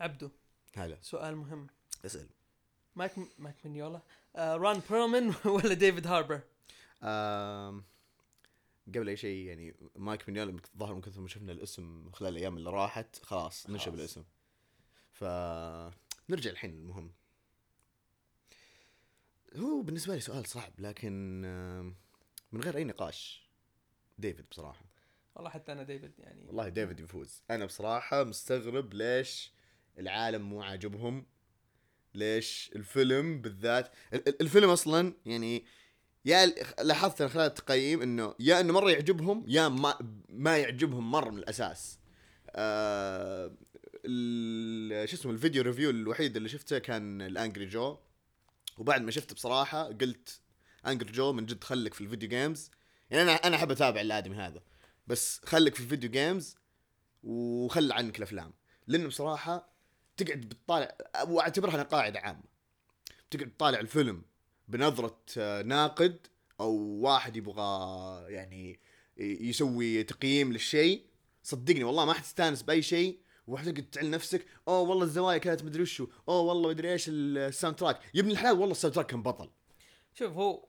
عبدو 0.00 0.30
هلا. 0.76 0.98
سؤال 1.02 1.36
مهم. 1.36 1.66
اسأل. 2.06 2.28
مايك 2.96 3.12
مايك 3.38 3.56
مينيولا. 3.64 4.00
آه 4.36 4.56
رون 4.56 4.80
بيرلمان 4.90 5.34
ولا 5.54 5.74
ديفيد 5.74 6.06
هاربر؟ 6.06 6.40
قبل 8.94 9.08
أي 9.08 9.16
شيء 9.16 9.46
يعني 9.46 9.74
مايك 9.96 10.28
مينيولا 10.28 10.60
ظهر 10.78 10.94
من 10.94 11.00
كثر 11.00 11.20
ما 11.20 11.28
شفنا 11.28 11.52
الاسم 11.52 12.10
خلال 12.12 12.32
الأيام 12.32 12.56
اللي 12.56 12.70
راحت 12.70 13.16
خلاص 13.24 13.66
خلاص. 13.66 13.88
الاسم. 13.88 14.24
ف 15.12 15.24
نرجع 16.30 16.50
الحين 16.50 16.70
للمهم 16.70 17.12
هو 19.56 19.82
بالنسبة 19.82 20.14
لي 20.14 20.20
سؤال 20.20 20.46
صعب 20.46 20.72
لكن 20.78 21.40
من 22.52 22.60
غير 22.60 22.76
أي 22.76 22.84
نقاش 22.84 23.48
ديفيد 24.18 24.46
بصراحة. 24.50 24.84
والله 25.34 25.50
حتى 25.50 25.72
أنا 25.72 25.82
ديفيد 25.82 26.12
يعني. 26.18 26.46
والله 26.46 26.68
ديفيد 26.68 27.00
يفوز. 27.00 27.42
أنا 27.50 27.64
بصراحة 27.66 28.24
مستغرب 28.24 28.94
ليش 28.94 29.52
العالم 29.98 30.42
مو 30.42 30.62
عاجبهم. 30.62 31.26
ليش؟ 32.14 32.70
الفيلم 32.76 33.40
بالذات 33.40 33.92
ال- 34.14 34.28
ال- 34.28 34.40
الفيلم 34.40 34.70
أصلا 34.70 35.14
يعني 35.26 35.64
يا 36.24 36.46
لاحظت 36.82 37.22
خلال 37.22 37.46
التقييم 37.46 38.02
إنه 38.02 38.34
يا 38.40 38.60
إنه 38.60 38.72
مرة 38.72 38.90
يعجبهم 38.90 39.44
يا 39.48 39.68
ما 39.68 39.98
ما 40.28 40.58
يعجبهم 40.58 41.10
مرة 41.10 41.30
من 41.30 41.38
الأساس. 41.38 41.98
آه 42.50 43.48
شو 45.06 45.16
اسمه 45.16 45.32
ال 45.32 45.37
video 45.37 45.62
review 45.62 45.90
الوحيد 45.90 46.36
اللي 46.36 46.48
شفته 46.48 46.78
كان 46.78 47.22
ال 47.22 47.29
Angry 47.29 47.66
Joe 47.66 47.98
وبعد 48.78 49.02
ما 49.02 49.10
شفته 49.10 49.34
بصراحة 49.34 49.82
قلت 49.84 50.40
Angry 50.86 51.12
Joe 51.12 51.32
من 51.32 51.46
جد 51.46 51.64
خلك 51.64 51.94
في 51.94 52.00
ال 52.00 52.05
video 52.05 52.28
games 52.28 52.70
يعني 53.10 53.22
أنا 53.22 53.32
أنا 53.32 53.56
أحب 53.56 53.70
أتابع 53.70 54.00
الآدمي 54.00 54.36
هذا. 54.36 54.62
بس 55.06 55.40
خليك 55.44 55.74
في 55.74 55.80
ال 55.80 55.85
video 55.85 56.10
games 56.10 56.56
وخل 57.22 57.92
عنك 57.92 58.18
الأفلام. 58.18 58.52
لأنه 58.86 59.08
بصراحة 59.08 59.72
تقعد 60.22 60.40
بتطالع 60.40 60.96
واعتبرها 61.28 61.74
أنا 61.74 61.82
قاعدة 61.82 62.20
عامة. 62.20 62.42
تقعد 63.30 63.50
تطالع 63.50 63.80
الفيلم 63.80 64.22
بنظرة 64.68 65.18
آه، 65.38 65.62
ناقد 65.62 66.26
أو 66.60 66.72
واحد 66.76 67.36
يبغى 67.36 68.32
يعني 68.32 68.80
يسوي 69.16 70.02
تقييم 70.02 70.52
للشيء. 70.52 71.06
صدقني 71.42 71.84
والله 71.84 72.04
ما 72.04 72.12
حتستانس 72.12 72.62
بأي 72.62 72.82
شيء. 72.82 73.20
وحتقعد 73.46 73.90
تعل 73.92 74.10
نفسك 74.10 74.46
أوه 74.68 74.80
والله 74.80 75.04
الزوايا 75.04 75.38
كانت 75.38 75.64
مدري 75.64 75.82
وشو. 75.82 76.08
أوه 76.28 76.40
والله 76.40 76.68
مدري 76.68 76.92
إيش 76.92 77.04
ال 77.08 77.76
soundtrack 77.76 78.00
يا 78.14 78.20
ابن 78.20 78.30
الحلال 78.30 78.52
والله 78.52 78.72
ال 78.72 78.94
soundtrack 78.94 79.06
كان 79.06 79.22
بطل. 79.22 79.50
شوف 80.14 80.32
هو 80.32 80.68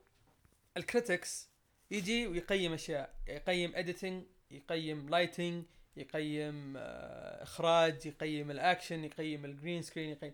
ال 0.77 0.86
critics 0.86 1.50
يجي 1.91 2.27
ويقيم 2.27 2.73
أشياء 2.73 3.15
يقيم 3.27 3.71
editing 3.75 4.23
يقيم 4.52 5.09
lighting 5.09 5.64
يقيم 5.97 6.73
آه، 6.78 7.44
إخراج 7.44 8.06
يقيم 8.06 8.52
الأكشن 8.52 9.03
يقيم 9.03 9.45
ال 9.45 9.52
green 9.52 9.81
screen 9.81 10.09
يقيم. 10.09 10.31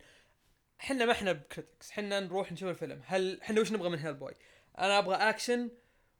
إحنا 0.81 1.05
ما 1.05 1.11
إحنا 1.11 1.31
ب 1.31 1.39
critics 1.39 1.89
إحنا 1.91 2.19
نروح 2.19 2.52
نشوف 2.52 2.69
الفيلم. 2.69 3.02
هل 3.05 3.41
إحنا 3.41 3.61
وش 3.61 3.72
نبغى 3.72 3.89
من 3.89 3.99
هيل 3.99 4.14
بوي 4.14 4.33
أنا 4.77 4.99
أبغى 4.99 5.16
أكشن 5.16 5.69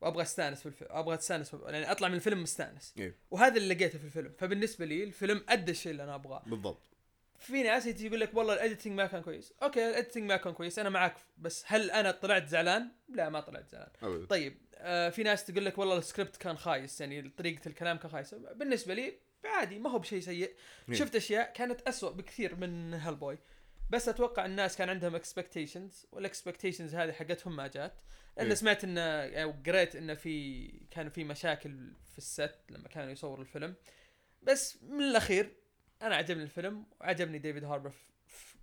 وأبغى 0.02 0.22
استانس 0.22 0.60
في 0.60 0.66
الفيلم 0.66 0.92
أبغى 0.92 1.16
استانس 1.16 1.50
في... 1.50 1.62
يعني 1.66 1.92
أطلع 1.92 2.08
من 2.08 2.16
الفيلم 2.16 2.44
مستانس. 2.44 2.94
إيه. 2.98 3.16
وهذا 3.32 3.58
اللي 3.58 3.74
لقيته 3.74 4.00
في 4.00 4.06
الفيلم. 4.06 4.34
فبالنسبة 4.38 4.86
لي 4.86 5.04
الفيلم 5.04 5.46
أدى 5.50 5.72
الشيء 5.72 5.92
اللي 5.92 6.04
أنا 6.04 6.16
أبغاه. 6.16 6.44
بالضبط. 6.46 6.82
في 7.40 7.64
ناس 7.64 7.86
يجي 7.86 8.08
يقول 8.08 8.20
لك 8.20 8.34
والله 8.34 8.54
ال 8.54 8.59
editing 8.59 8.94
ما 8.94 9.06
كان 9.06 9.22
كويس. 9.22 9.54
okay 9.64 9.90
ال 9.90 9.94
editing 9.94 10.24
ما 10.24 10.38
كان 10.38 10.54
كويس 10.54 10.80
أنا 10.80 10.90
معك. 10.90 11.16
بس 11.38 11.64
هل 11.68 11.92
أنا 11.92 12.12
طلعت 12.12 12.48
زعلان؟ 12.48 12.92
لا 13.10 13.30
ما 13.30 13.40
طلعت 13.40 13.70
زعلان. 13.70 13.90
أبدا. 14.04 14.26
طيب 14.26 14.58
آه 14.76 15.10
في 15.10 15.24
ناس 15.24 15.46
تقول 15.46 15.66
لك 15.66 15.78
والله 15.78 15.98
السكريبت 15.98 16.38
كان 16.38 16.58
خايس 16.58 17.02
يعني 17.02 17.30
طريقة 17.30 17.68
الكلام 17.68 17.98
كان 17.98 18.12
خايس. 18.12 18.34
بالنسبة 18.34 18.94
لي 18.94 19.14
عادي 19.48 19.80
ما 19.80 19.90
هو 19.90 20.00
بشيء 20.00 20.20
سيء. 20.20 20.56
مين؟ 20.88 21.00
شفت 21.00 21.16
أشياء 21.16 21.54
كانت 21.54 21.82
أسوأ 21.82 22.12
بكثير 22.12 22.56
من 22.56 22.94
هيلبوي 22.94 23.38
بس 23.90 24.10
أتوقع 24.10 24.46
الناس 24.46 24.78
كان 24.78 24.90
عندهم 24.90 25.16
expectations 25.16 26.06
وال 26.12 26.24
expectations 26.24 26.96
هذه 26.96 27.12
حقتهم 27.12 27.56
ما 27.56 27.68
جات. 27.68 27.94
لأن 28.38 28.48
إيه. 28.48 28.54
سمعت 28.54 28.84
إنه 28.84 29.02
أو 29.44 29.54
قريت 29.66 29.96
إنه 29.96 30.14
في 30.14 30.68
كان 30.92 31.10
في 31.10 31.24
مشاكل 31.24 31.94
في 32.12 32.18
ال 32.18 32.27
set 32.27 32.56
لما 32.70 32.88
كانوا 32.88 33.12
يصوروا 33.12 33.44
الفيلم. 33.44 33.76
بس 34.44 34.84
من 34.84 35.02
الأخير 35.02 35.54
أنا 36.02 36.16
عجبني 36.16 36.44
الفيلم 36.44 36.86
وعجبني 37.02 37.38
ديفيد 37.38 37.64
هاربر 37.64 37.94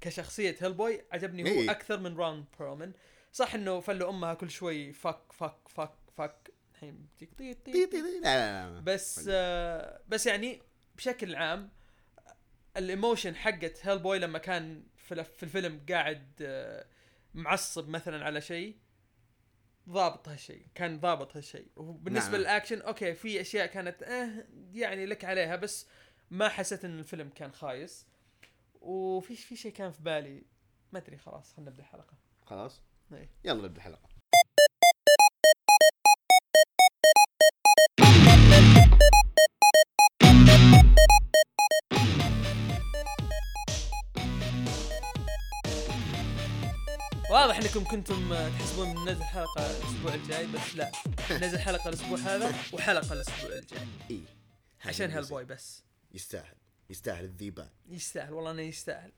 كشخصية 0.01 0.57
هيلبوي 0.61 1.01
عجبني 1.13 1.43
هو 1.43 1.61
إيه. 1.61 1.71
أكثر 1.71 2.01
من 2.01 2.17
رون 2.17 2.45
بيرلمان 2.59 2.93
صح 3.33 3.55
إنه 3.55 3.81
فلو 3.81 4.11
أمها 4.11 4.35
كل 4.35 4.51
شوي 4.51 4.93
فك 4.93 5.33
فك 5.33 5.69
فك 5.69 5.95
فك 6.17 6.51
الحين 6.75 7.07
بس 8.81 9.27
آه 9.29 10.01
بس 10.09 10.27
يعني 10.27 10.63
بشكل 10.97 11.35
عام 11.37 11.71
ال 12.77 12.84
emotion 12.84 13.37
حقت 13.37 13.87
هيل 13.87 13.99
بوي 13.99 14.19
لما 14.19 14.39
كان 14.39 14.83
في 14.97 15.13
الف- 15.15 15.29
في 15.37 15.43
الفيلم 15.43 15.87
قاعد 15.89 16.33
آه 16.43 16.87
معصب 17.35 17.89
مثلا 17.89 18.25
على 18.25 18.41
شيء 18.41 18.77
ضابط 19.89 20.29
هالشيء 20.29 20.67
كان 20.75 21.01
ضابط 21.01 21.37
هالشيء. 21.37 21.69
وبالنسبه 21.77 22.31
نعم. 22.33 22.41
لل 22.41 22.51
action 22.51 22.81
okay 22.81 23.15
في 23.15 23.41
أشياء 23.41 23.67
كانت 23.67 24.03
آه 24.03 24.47
يعني 24.73 25.07
لك 25.07 25.25
عليها 25.25 25.57
بس 25.57 25.87
ما 26.31 26.49
حسيت 26.49 26.85
إن 26.85 26.99
الفيلم 26.99 27.29
كان 27.29 27.53
خايس. 27.53 28.07
وفي 28.81 29.37
في 29.37 29.57
شيء 29.57 29.73
كان 29.73 29.91
في 29.91 30.03
بالي 30.03 30.43
ما 30.93 30.99
أدري 30.99 31.19
خلاص 31.19 31.53
خلينا 31.53 31.71
نبدأ 31.71 31.83
الحلقة. 31.83 32.15
خلاص؟ 32.47 32.83
إيه. 33.13 33.31
يلا 33.45 33.63
نبدأ 33.63 33.77
الحلقة. 33.77 34.09
أنكم 47.65 47.85
كنتم 47.85 48.33
آه، 48.33 48.49
تحسبون 48.49 48.89
من 48.89 49.05
نزل 49.13 49.23
حلقة 49.25 49.71
الأسبوع 49.71 50.15
الجاي 50.15 50.47
بس 50.47 50.77
لا. 50.77 50.93
نزل 51.31 51.59
حلقة 51.59 51.89
الأسبوع 51.89 52.19
هذا 52.19 52.49
وحلقة 52.73 53.13
الأسبوع 53.13 53.59
الجاي. 53.59 53.87
إي 54.11 54.21
عشان 54.85 55.11
هالبوي 55.11 55.45
بس. 55.45 55.85
يستاهل. 56.13 56.57
يستاهل 56.91 57.25
الذيبان. 57.25 57.69
يستاهل 57.87 58.33
والله 58.33 58.51
إنه 58.51 58.63
يستاهل. 58.63 59.13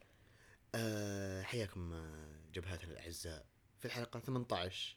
أه 0.75 1.43
حياكم 1.43 1.93
آه، 1.93 2.41
جبهاتنا 2.55 2.93
الأعزاء. 2.93 3.47
في 3.79 3.85
الحلقة 3.85 4.21
18 4.21 4.97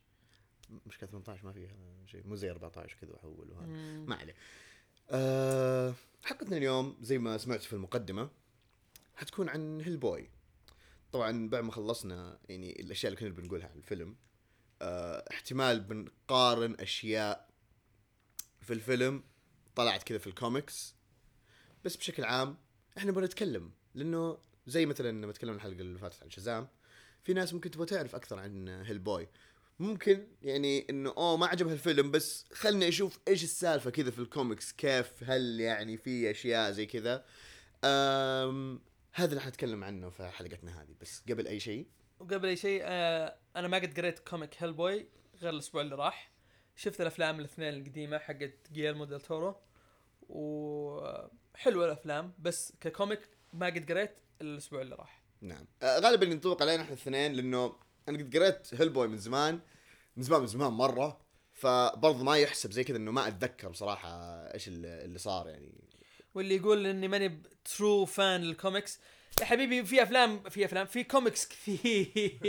مشكلة 0.85 1.09
18 1.09 1.45
ما 1.45 1.53
فيها 1.53 1.75
شيء. 2.05 2.27
مو 2.27 2.35
زي 2.35 2.51
14 2.51 2.97
كذا 3.01 3.11
واحول 3.11 3.51
وهذا. 3.51 3.65
ما 4.07 4.15
عليه. 4.15 4.35
أه 5.09 5.93
حلقتنا 6.23 6.57
اليوم 6.57 6.97
زي 7.01 7.17
ما 7.17 7.37
سمعت 7.37 7.61
في 7.61 7.73
المقدمة 7.73 8.29
حتكون 9.15 9.49
عن 9.49 9.81
هيل 9.81 9.97
بوي 9.97 10.29
طبعا 11.11 11.49
بعد 11.49 11.63
ما 11.63 11.71
خلصنا 11.71 12.39
يعني 12.49 12.81
الأشياء 12.81 13.13
اللي 13.13 13.21
كنا 13.21 13.41
بنقولها 13.41 13.67
عن 13.67 13.77
الفيلم 13.77 14.15
أه 14.81 15.25
احتمال 15.31 15.79
بنقارن 15.79 16.75
أشياء 16.79 17.49
في 18.61 18.73
الفيلم 18.73 19.23
طلعت 19.75 20.03
كذا 20.03 20.17
في 20.17 20.27
الكوميكس. 20.27 20.95
بس 21.85 21.97
بشكل 21.97 22.23
عام 22.23 22.57
إحنا 22.97 23.11
بنتكلم 23.11 23.71
لأنه 23.95 24.37
زي 24.67 24.85
مثلا 24.85 25.11
لما 25.21 25.31
تكلمنا 25.31 25.57
الحلقة 25.57 25.79
اللي 25.79 25.99
فاتت 25.99 26.23
عن 26.23 26.29
شازام 26.29 26.67
في 27.23 27.33
ناس 27.33 27.53
ممكن 27.53 27.71
تبغى 27.71 27.85
تعرف 27.85 28.15
أكثر 28.15 28.39
عن 28.39 28.67
هيل 28.67 28.99
بوي 28.99 29.27
ممكن 29.79 30.27
يعني 30.41 30.85
إنه 30.89 31.09
أوه 31.09 31.37
ما 31.37 31.47
عجبها 31.47 31.73
الفيلم 31.73 32.11
بس 32.11 32.45
خلني 32.53 32.87
أشوف 32.87 33.19
إيش 33.27 33.43
السالفة 33.43 33.89
كذا 33.89 34.11
في 34.11 34.19
الكوميكس 34.19 34.71
كيف 34.71 35.11
هل 35.23 35.59
يعني 35.59 35.97
في 35.97 36.31
أشياء 36.31 36.71
زي 36.71 36.85
كذا؟ 36.85 37.25
هذا 39.13 39.29
اللي 39.29 39.41
حنتكلم 39.41 39.83
عنه 39.83 40.09
في 40.09 40.29
حلقتنا 40.29 40.81
هذه. 40.81 40.95
بس 41.01 41.23
قبل 41.29 41.47
أي 41.47 41.59
شيء؟ 41.59 41.87
وقبل 42.19 42.47
أي 42.47 42.55
شيء 42.55 42.81
آه 42.83 43.37
أنا 43.55 43.67
ما 43.67 43.77
قد 43.77 43.99
قريت 43.99 44.19
comic 44.19 44.63
هيل 44.63 44.73
بوي 44.73 45.07
غير 45.41 45.53
الأسبوع 45.53 45.81
اللي 45.81 45.95
راح. 45.95 46.31
شفت 46.75 47.01
الأفلام 47.01 47.39
الاثنين 47.39 47.73
القديمة 47.73 48.17
حقت 48.17 48.71
جييرمو 48.71 49.05
ديل 49.05 49.21
تورو 49.21 49.55
وحلوة 50.29 51.85
الأفلام 51.85 52.33
بس 52.39 52.73
ك 52.81 52.89
comic 52.89 53.29
ما 53.53 53.65
قد 53.65 53.91
قريت 53.91 54.17
الا 54.41 54.51
الأسبوع 54.51 54.81
اللي 54.81 54.95
راح. 54.95 55.23
نعم. 55.41 55.67
آه، 55.83 55.99
غالبا 55.99 56.25
ينطبق 56.25 56.61
علينا 56.61 56.83
إحنا 56.83 56.93
الاثنين 56.93 57.33
لأنه 57.33 57.75
أنا 58.09 58.17
قد 58.17 58.37
قريت 58.37 58.73
هيل 58.73 58.89
بوي 58.89 59.07
من 59.07 59.17
زمان 59.17 59.59
من 60.17 60.23
زمان 60.23 60.41
من 60.41 60.47
زمان 60.47 60.71
مرة 60.71 61.21
فبرضه 61.53 62.23
ما 62.23 62.37
يحسب 62.37 62.71
زي 62.71 62.83
كذا 62.83 62.97
إنه 62.97 63.11
ما 63.11 63.27
أتذكر 63.27 63.69
بصراحة 63.69 64.09
إيش 64.53 64.67
اللي 64.67 65.17
صار 65.17 65.49
يعني. 65.49 65.89
واللي 66.33 66.55
يقول 66.55 66.85
إني 66.85 67.07
ماني 67.07 67.43
true 67.77 68.05
fan 68.05 68.41
لل 68.41 68.56
comics 68.56 68.99
يا 69.41 69.45
حبيبي 69.45 69.85
في 69.85 70.03
افلام 70.03 70.49
في 70.49 70.65
أفلام 70.65 70.85
في 70.85 71.03
كوميكس 71.03 71.47
كثير. 71.47 72.39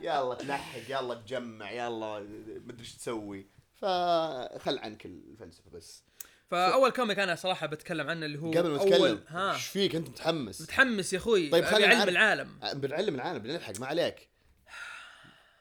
يلا 0.00 0.34
تلحق 0.34 0.80
يلا 0.88 1.14
تجمع 1.14 1.70
يلا 1.70 2.20
مدري 2.66 2.80
إيش 2.80 2.94
تسوي. 2.94 3.46
فخل 3.76 4.78
عنك 4.78 5.06
الفلسفة 5.06 5.70
بس. 5.70 6.02
فأول 6.50 6.90
comic 6.90 7.18
أنا 7.18 7.34
صراحة 7.34 7.66
بتكلم 7.66 8.08
عنه 8.08 8.26
اللي 8.26 8.38
هو 8.38 8.50
قبل 8.50 8.70
ما 8.70 9.22
ها. 9.28 9.54
إيش 9.54 9.66
فيك 9.66 9.94
أنت 9.94 10.08
متحمس؟ 10.08 10.62
متحمس 10.62 11.12
يا 11.12 11.18
أخوي. 11.18 11.50
طيب 11.50 11.64
خلينا 11.64 11.86
علم 11.86 11.96
نعرف. 11.96 12.08
العالم. 12.08 12.80
بنعلم 12.80 13.14
العالم 13.14 13.38
بنلحق 13.38 13.80
ما 13.80 13.86
عليك. 13.86 14.28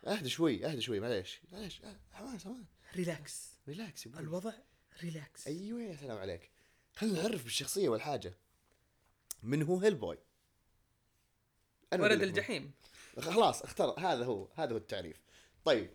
اهدى 0.07 0.29
شوي 0.29 0.65
اهدى 0.65 0.81
شوي 0.81 0.99
معليش. 0.99 1.41
معليش. 1.51 1.81
حماس 2.11 2.43
حماس 2.43 2.57
relax 2.95 3.59
relax. 3.67 4.07
الوضع 4.07 4.53
relax 5.03 5.47
أيوه 5.47 5.81
يا 5.81 5.95
سلام 5.95 6.17
عليك. 6.17 6.54
خلينا 6.95 7.21
نعرف 7.21 7.43
بالشخصية 7.43 7.89
والحاجة. 7.89 8.33
من 9.43 9.63
هو 9.63 9.79
Hellboy 9.79 10.17
ولد 11.93 12.23
الجحيم. 12.23 12.73
خلاص 13.19 13.61
اختار 13.61 13.99
هذا 13.99 14.25
هو 14.25 14.47
هذا 14.55 14.73
هو 14.73 14.77
التعريف. 14.77 15.21
طيب 15.65 15.89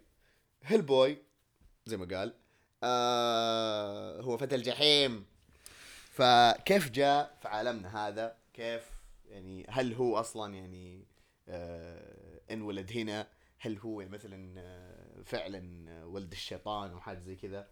Hellboy 0.63 1.19
زي 1.87 1.97
ما 1.97 2.17
قال 2.17 2.35
آه 2.83 4.21
هو 4.21 4.37
فتى 4.37 4.55
الجحيم. 4.55 5.27
فكيف 6.13 6.91
جاء 6.91 7.39
في 7.43 7.49
عالمنا 7.49 8.09
هذا؟ 8.09 8.37
كيف 8.53 8.91
يعني 9.27 9.67
هل 9.69 9.95
هو 9.95 10.17
أصلا 10.17 10.55
يعني 10.55 11.07
آه 11.49 12.41
انولد 12.51 12.93
هنا؟ 12.93 13.29
هل 13.59 13.79
هو 13.79 14.01
يعني 14.01 14.13
مثلا 14.13 14.61
آه 14.61 15.23
فعلا 15.23 16.05
ولد 16.05 16.33
الشيطان 16.33 16.91
أو 16.91 17.01
حاجة 17.01 17.19
زي 17.19 17.37
كذا؟ 17.37 17.69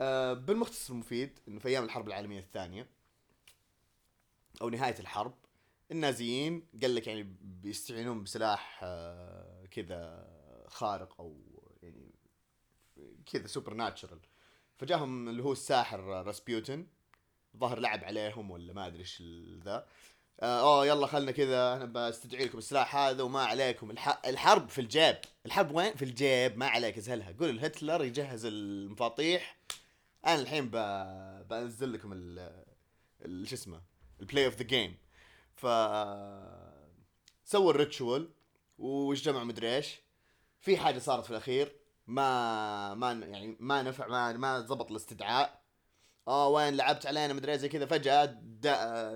آه 0.00 0.32
بالمختصر 0.32 0.92
المفيد 0.92 1.38
إنه 1.48 1.58
في 1.58 1.68
أيام 1.68 1.84
الحرب 1.84 2.08
العالمية 2.08 2.40
الثانية 2.40 2.86
أو 4.62 4.68
نهاية 4.68 4.98
الحرب 5.00 5.34
النازيين 5.90 6.66
قال 6.82 6.94
لك 6.94 7.06
يعني 7.06 7.36
بيستعينون 7.42 8.22
بسلاح 8.22 8.80
آه، 8.82 9.66
كذا 9.70 10.26
خارق 10.68 11.20
أو 11.20 11.36
يعني 11.82 12.10
كذا 13.26 13.46
سوبر 13.46 13.74
ناتشرال 13.74 14.18
فجاهم 14.78 15.28
اللي 15.28 15.42
هو 15.42 15.52
الساحر 15.52 16.00
راسبيوتن 16.00 16.86
ظهر 17.56 17.78
لعب 17.78 18.04
عليهم 18.04 18.50
ولا 18.50 18.72
ما 18.72 18.86
أدري 18.86 19.00
إيش 19.00 19.22
ذا. 19.64 19.86
آه، 20.40 20.60
أوه 20.60 20.86
يلا 20.86 21.06
خلنا 21.06 21.32
كذا 21.32 21.74
أنا 21.76 21.84
بستدعي 21.84 22.44
لكم 22.44 22.58
السلاح 22.58 22.96
هذا 22.96 23.22
وما 23.22 23.44
عليكم. 23.44 23.90
الح... 23.90 24.20
الحرب 24.26 24.68
في 24.68 24.80
الجيب. 24.80 25.16
الحرب 25.46 25.74
وين؟ 25.74 25.94
في 25.94 26.04
الجيب. 26.04 26.58
ما 26.58 26.66
عليك 26.66 26.98
ازهلها 26.98 27.34
قول 27.40 27.56
لهتلر 27.56 28.04
يجهز 28.04 28.44
المفاطيح. 28.44 29.56
أنا 30.26 30.40
الحين 30.40 30.68
ب... 30.70 30.76
بنزل 31.48 31.92
لكم 31.92 32.12
ال... 32.12 33.48
شو 33.48 33.54
اسمه 33.54 33.82
ال 34.20 34.25
play 34.25 34.46
of 34.46 34.56
the 34.56 34.62
game 34.64 34.96
ف 35.54 35.66
سووا 37.44 37.70
ال 37.70 37.79
ritual 37.79 38.30
واجتمعوا 38.78 39.44
مدري 39.44 39.76
إيش. 39.76 40.00
في 40.60 40.76
حاجة 40.76 40.98
صارت 40.98 41.24
في 41.24 41.30
الأخير 41.30 41.76
ما 42.06 42.94
ما 42.94 43.12
يعني 43.12 43.56
ما 43.60 43.82
نفع 43.82 44.06
ما 44.08 44.32
ما 44.32 44.60
ضبط 44.60 44.90
الاستدعاء. 44.90 45.60
آه 46.28 46.48
وين 46.48 46.76
لعبت 46.76 47.06
علينا 47.06 47.32
مدري 47.32 47.58
زي 47.58 47.68
كذا 47.68 47.86
فجأة 47.86 48.24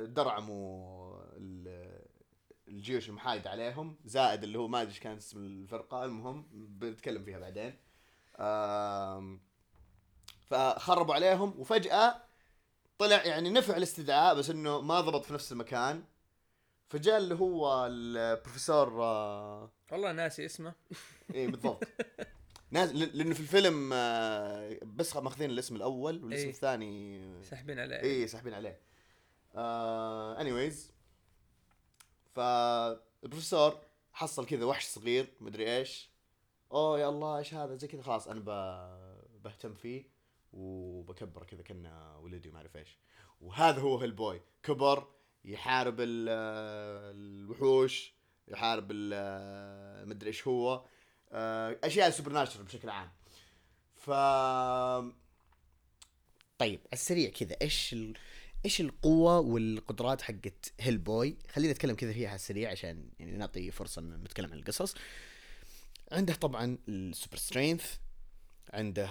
درعموا 0.04 1.22
ال- 1.36 2.04
الجيوش 2.68 3.08
المحايده 3.08 3.50
عليهم. 3.50 3.96
زائد 4.04 4.42
اللي 4.44 4.58
هو 4.58 4.68
ما 4.68 4.80
أدري 4.82 4.90
إيش 4.92 5.00
كان 5.00 5.16
اسم 5.16 5.38
الفرقة 5.38 6.04
المهم 6.04 6.48
بنتكلم 6.52 7.24
فيها 7.24 7.38
بعدين. 7.38 7.78
آم، 8.38 9.40
فخربوا 10.44 11.14
عليهم 11.14 11.54
وفجأة 11.58 12.22
طلع 12.98 13.24
يعني 13.24 13.50
نفع 13.50 13.76
الاستدعاء 13.76 14.34
بس 14.34 14.50
إنه 14.50 14.80
ما 14.80 15.00
ضبط 15.00 15.24
في 15.24 15.34
نفس 15.34 15.52
المكان. 15.52 16.04
فجاء 16.88 17.18
اللي 17.18 17.34
هو 17.34 17.86
البروفيسور 17.86 19.02
آه، 19.02 19.70
والله 19.92 20.12
ناسي 20.12 20.46
اسمه. 20.46 20.74
إيه 21.34 21.48
بالضبط. 21.48 21.84
ناس 22.70 22.90
لأنه 22.90 23.34
في 23.34 23.40
الفيلم 23.40 23.90
آه، 23.92 24.78
بس 24.82 25.16
ماخذين 25.16 25.50
الاسم 25.50 25.76
الأول 25.76 26.24
والاسم 26.24 26.42
إيه. 26.42 26.50
الثاني. 26.50 27.44
ساحبين 27.44 27.78
عليه. 27.78 27.96
إيه 27.96 28.26
ساحبين 28.26 28.54
عليه. 28.54 28.80
anyways 30.40 30.92
فالبروفيسور 32.34 33.78
حصل 34.12 34.46
كذا 34.46 34.64
وحش 34.64 34.86
صغير 34.86 35.34
مدري 35.40 35.76
إيش. 35.76 36.10
أوه 36.72 37.00
يا 37.00 37.08
الله 37.08 37.38
إيش 37.38 37.54
هذا؟ 37.54 37.76
زي 37.76 37.88
كذا 37.88 38.02
خلاص 38.02 38.28
أنا 38.28 38.40
بهتم 39.44 39.74
فيه. 39.74 40.13
وبكبره 40.54 41.44
كذا 41.44 41.62
كانه 41.62 42.18
ولدي 42.18 42.50
ما 42.50 42.56
أعرف 42.58 42.76
إيش 42.76 42.98
وهذا 43.40 43.80
هو 43.80 43.98
Hellboy 43.98 44.40
كبر 44.62 45.08
يحارب 45.44 46.00
ال- 46.00 46.28
الوحوش 47.16 48.14
يحارب 48.48 48.92
مدري 50.08 50.28
إيش 50.28 50.46
هو 50.48 50.84
آه، 51.32 51.78
أشياء 51.84 52.10
supernatural 52.10 52.64
بشكل 52.64 52.90
عام 52.90 53.10
ف 53.94 54.10
طيب 56.58 56.80
على 56.80 56.92
السريع 56.92 57.30
كذا 57.30 57.56
إيش 57.62 57.92
ال... 57.92 58.14
إيش 58.64 58.80
القوة 58.80 59.38
والقدرات 59.40 60.22
حقت 60.22 60.72
Hellboy؟ 60.80 61.36
خلينا 61.50 61.72
نتكلم 61.72 61.96
كذا 61.96 62.12
فيها 62.12 62.28
على 62.28 62.34
السريع 62.36 62.70
عشان 62.70 63.10
يعني 63.18 63.36
نعطي 63.36 63.70
فرصة 63.70 64.00
ان 64.00 64.22
نتكلم 64.24 64.52
عن 64.52 64.58
القصص. 64.58 64.94
عنده 66.12 66.34
طبعا 66.34 66.78
ال 66.88 66.96
super 66.96 67.36
strength 67.36 67.96
عنده 68.72 69.08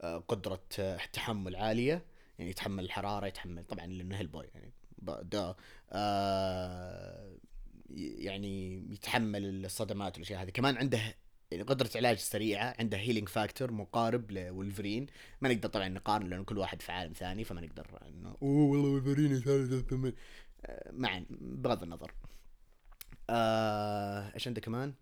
آه، 0.00 0.18
قدرة 0.18 0.62
آه، 0.78 0.98
تحمل 1.12 1.56
عالية 1.56 2.04
يعني 2.38 2.50
يتحمل 2.50 2.84
الحرارة 2.84 3.26
يتحمل 3.26 3.64
طبعا 3.64 3.86
لأنه 3.86 4.16
Hellboy 4.16 4.46
يعني 4.54 4.72
ده 5.02 5.56
آه، 5.92 7.36
يعني 7.96 8.76
يتحمل 8.92 9.64
الصدمات 9.64 10.14
والأشياء 10.14 10.42
هذه. 10.42 10.50
كمان 10.50 10.76
عنده 10.76 11.00
يعني 11.50 11.62
قدرة 11.62 11.90
علاج 11.96 12.18
سريعة 12.18 12.74
عنده 12.78 12.98
healing 12.98 13.28
factor 13.28 13.72
مقارب 13.72 14.30
لولفرين. 14.30 15.06
ما 15.40 15.48
نقدر 15.48 15.68
طبعا 15.68 15.88
نقارن 15.88 16.26
لأن 16.26 16.44
كل 16.44 16.58
واحد 16.58 16.82
في 16.82 16.92
عالم 16.92 17.12
ثاني 17.12 17.44
فما 17.44 17.60
نقدر 17.60 17.86
إنه 18.08 18.36
أوه 18.42 18.70
والله 18.70 18.88
ولفرين 18.88 19.40
ثالث 19.40 19.88
ثمن 19.90 20.12
معا 20.92 21.26
بغض 21.30 21.82
النظر. 21.82 22.12
آه، 23.30 24.34
إيش 24.34 24.48
عنده 24.48 24.60
كمان؟ 24.60 24.94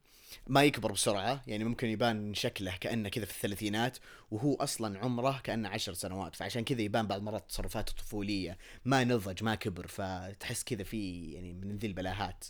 ما 0.47 0.65
يكبر 0.65 0.93
بسرعة 0.93 1.43
يعني 1.47 1.65
ممكن 1.65 1.89
يبان 1.89 2.35
شكله 2.35 2.77
كأنه 2.77 3.09
كذا 3.09 3.25
في 3.25 3.31
الثلاثينات 3.31 3.99
وهو 4.31 4.55
أصلا 4.55 4.99
عمره 4.99 5.41
كأنه 5.45 5.69
عشر 5.69 5.93
سنوات 5.93 6.37
فعشان 6.37 6.65
كذا 6.65 6.83
يبان 6.83 7.07
بعض 7.07 7.19
المرات 7.19 7.45
تصرفاته 7.49 7.93
طفولية 7.93 8.59
ما 8.85 9.05
نضج 9.05 9.45
ما 9.45 9.55
كبر 9.55 9.87
فتحس 9.87 10.65
كذا 10.65 10.83
في 10.83 11.33
يعني 11.33 11.53
من 11.53 11.77
ذي 11.77 11.87
البلاهات. 11.87 12.45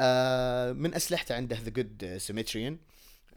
آه 0.00 0.72
من 0.72 0.94
أسلحته 0.94 1.34
عنده 1.34 1.56
The 1.56 1.70
Good 1.70 2.16
Samaritan 2.18 2.78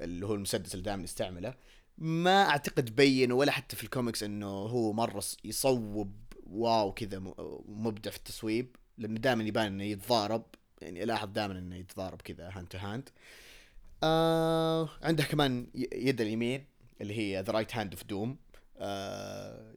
اللي 0.02 0.26
هو 0.26 0.34
المسدس 0.34 0.74
اللي 0.74 0.84
دائما 0.84 1.04
يستعمله. 1.04 1.54
ما 1.98 2.50
أعتقد 2.50 2.96
بين 2.96 3.32
ولا 3.32 3.52
حتى 3.52 3.76
في 3.76 3.84
ال 3.84 3.90
comic 3.90 4.18
س 4.18 4.24
إنه 4.24 4.48
هو 4.48 4.94
مرة 4.94 5.24
يصوب 5.44 6.16
wow 6.48 6.94
كذا 6.94 7.20
مبدع 7.68 8.12
في 8.12 8.18
التصويب 8.18 8.76
لأنه 8.98 9.20
دائما 9.20 9.44
يبان 9.44 9.66
إنه 9.66 9.84
يتضارب. 9.84 10.46
يعني 10.82 11.04
ألاحظ 11.04 11.30
دائما 11.30 11.60
إنه 11.60 11.76
يتضارب 11.76 12.22
كذا 12.22 12.50
hand 12.54 12.68
to 12.68 12.78
hand 12.78 13.10
آه 13.10 13.43
عنده 15.02 15.24
كمان 15.24 15.68
يد 15.94 16.22
اليمين 16.22 16.66
اللي 17.02 17.18
هي 17.18 17.42
The 17.42 17.54
Right 17.54 17.76
Hand 17.76 17.94
of 17.94 18.04
Doom 18.04 18.38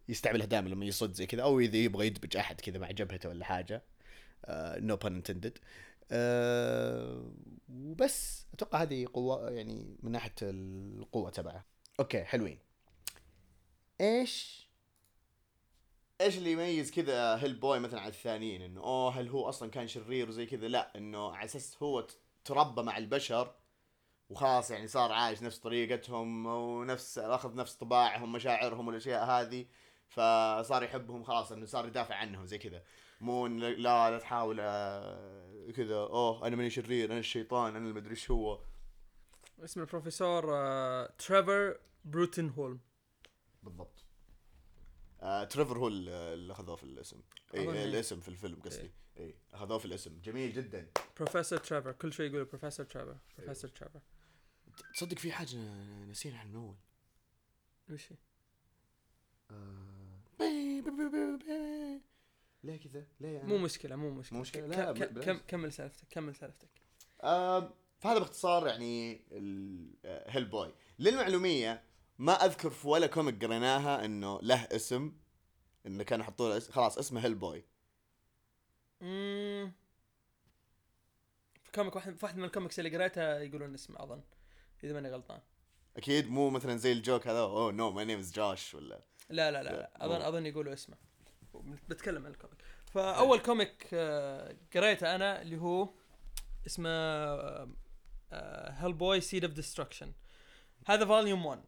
يستعملها 0.08 0.46
دائما 0.46 0.68
لما 0.68 0.84
يصد 0.84 1.12
زي 1.12 1.26
كذا 1.26 1.42
أو 1.42 1.60
إذا 1.60 1.76
يبغى 1.76 2.06
يدبج 2.06 2.36
أحد 2.36 2.60
كذا 2.60 2.78
مع 2.78 2.90
جبهته 2.90 3.28
ولا 3.28 3.44
حاجة. 3.44 3.84
no 4.48 4.96
pun 4.96 5.14
intended 5.14 5.58
وبس. 7.68 8.46
أتوقع 8.54 8.82
هذه 8.82 9.06
قوة 9.12 9.50
يعني 9.50 9.96
من 10.02 10.12
ناحية 10.12 10.34
القوة 10.42 11.30
تبعه 11.30 11.64
okay 12.00 12.24
حلوين. 12.24 12.58
إيش؟ 14.00 14.66
إيش 16.20 16.38
اللي 16.38 16.52
يميز 16.52 16.90
كذا 16.90 17.36
Hellboy 17.36 17.78
مثلا 17.78 18.00
عن 18.00 18.08
الثانيين؟ 18.08 18.62
إنه 18.62 18.80
أوه 18.80 19.20
هل 19.20 19.28
هو 19.28 19.48
أصلا 19.48 19.70
كان 19.70 19.88
شرير 19.88 20.28
وزي 20.28 20.46
كذا؟ 20.46 20.68
لا 20.68 20.96
إنه 20.96 21.30
على 21.36 21.44
أساس 21.44 21.76
هو 21.82 22.06
تربى 22.44 22.82
مع 22.82 22.98
البشر 22.98 23.54
وخلاص 24.30 24.70
يعني 24.70 24.86
صار 24.86 25.12
عايش 25.12 25.42
نفس 25.42 25.58
طريقتهم 25.58 26.46
ونفس 26.46 27.18
أخذ 27.18 27.54
نفس 27.54 27.74
طباعهم 27.74 28.32
مشاعرهم 28.32 28.86
والأشياء 28.88 29.24
هذه. 29.24 29.66
فصار 30.08 30.82
يحبهم 30.82 31.22
خلاص 31.24 31.52
إنه 31.52 31.66
صار 31.66 31.86
يدافع 31.86 32.14
عنهم 32.14 32.46
زي 32.46 32.58
كذا. 32.58 32.82
مو 33.20 33.46
لا 33.46 34.10
لا 34.10 34.18
تحاول 34.18 34.56
آه، 34.60 35.70
كذا 35.76 35.94
أوه 35.96 36.46
أنا 36.46 36.56
ماني 36.56 36.70
شرير 36.70 37.10
أنا 37.10 37.18
الشيطان 37.18 37.76
أنا 37.76 37.88
المدري 37.88 38.10
إيش 38.10 38.30
هو. 38.30 38.60
اسم 39.64 39.80
البروفيسور 39.80 40.56
آه، 40.56 41.06
تريفر 41.18 41.78
بروتن 42.04 42.48
هولم 42.50 42.80
بالضبط. 43.62 44.04
آه، 45.22 45.44
تريفر 45.44 45.78
هو 45.78 45.88
ال- 45.88 46.08
اللي 46.08 46.52
أخذوه 46.52 46.76
في 46.76 46.84
الاسم. 46.84 47.20
أظن 47.54 47.68
اي 47.74 47.78
إيه. 47.78 47.84
الاسم 47.84 48.20
في 48.20 48.28
الفيلم 48.28 48.60
قصدي. 48.64 48.90
اي 49.18 49.34
اخذوه 49.52 49.78
في 49.78 49.84
الاسم. 49.84 50.20
جميل 50.20 50.52
جدا. 50.52 50.86
بروفيسور 51.16 51.58
تريفر 51.58 51.92
كل 51.92 52.12
شوي 52.12 52.26
يقول 52.26 52.44
بروفيسور 52.44 52.86
تريفر 52.86 53.16
بروفيسور 53.38 53.70
تريفر 53.70 54.00
تصدق 54.94 55.18
في 55.18 55.32
حاجة 55.32 55.56
نسينا 56.04 56.38
عن 56.38 56.54
اول 56.54 56.74
وش 57.90 58.12
هي؟ 58.12 58.16
ليه 62.64 62.76
كذا؟ 62.76 63.06
ليه 63.20 63.28
يعني؟ 63.28 63.48
مو 63.48 63.58
مشكلة 63.58 63.96
مو 63.96 64.10
مشكلة. 64.10 64.36
مو 64.36 64.42
مشكلة، 64.42 64.66
لا، 64.66 64.92
ك- 64.92 64.96
بالعكس. 65.12 65.26
كم 65.26 65.38
كمل 65.48 65.72
سالفتك 65.72 66.06
كمل 66.10 66.34
سالفتك. 66.34 66.68
آم، 67.24 67.70
فهذا 67.98 68.18
باختصار 68.18 68.66
يعني 68.66 69.20
Hellboy 70.04 70.74
للمعلومية 70.98 71.82
ما 72.18 72.32
أذكر 72.32 72.70
في 72.70 72.88
ولا 72.88 73.06
comic 73.06 73.44
قريناها 73.44 74.04
إنه 74.04 74.40
له 74.42 74.62
اسم 74.64 75.12
إنه 75.86 76.04
كانوا 76.04 76.24
يحطوا 76.24 76.48
له 76.48 76.56
اسم 76.56 76.72
خلاص 76.72 76.98
اسمه 76.98 77.24
Hellboy 77.24 77.64
في 78.98 79.72
comic 81.74 81.96
واحد 81.96 82.14
في 82.16 82.24
واحد 82.24 82.36
من 82.36 82.44
الكوميكس 82.44 82.78
اللي 82.78 82.96
قريتها 82.96 83.38
يقولون 83.38 83.74
اسمه 83.74 84.02
أظن. 84.02 84.22
إذا 84.84 84.92
ماني 84.92 85.10
غلطان. 85.10 85.40
أكيد 85.96 86.30
مو 86.30 86.50
مثلا 86.50 86.76
زي 86.76 86.92
ال 86.92 86.99
joke 86.99 87.26
هذا. 87.26 87.38
oh 87.38 87.72
no 87.72 87.90
my 87.90 88.04
name 88.04 88.18
is 88.18 88.32
Josh 88.32 88.74
ولا 88.74 89.04
لا 89.30 89.50
لا 89.50 89.62
لا, 89.62 89.68
لا،. 89.68 89.90
اظن 89.96 90.18
مو. 90.18 90.28
أظن 90.28 90.46
يقولوا 90.46 90.72
اسمه. 90.72 90.96
بتكلم 91.88 92.26
عن 92.26 92.32
ال 92.32 92.36
comic. 92.36 92.56
فأول 92.86 93.38
comic 93.38 93.86
آه، 93.92 94.56
قريته 94.74 95.14
أنا 95.14 95.42
اللي 95.42 95.56
هو 95.56 95.88
اسمه 96.66 96.90
Hellboy 98.70 99.20
Seed 99.20 99.44
of 99.44 99.52
Destruction 99.52 100.12
هذا 100.86 101.06
volume 101.06 101.46
1 101.46 101.64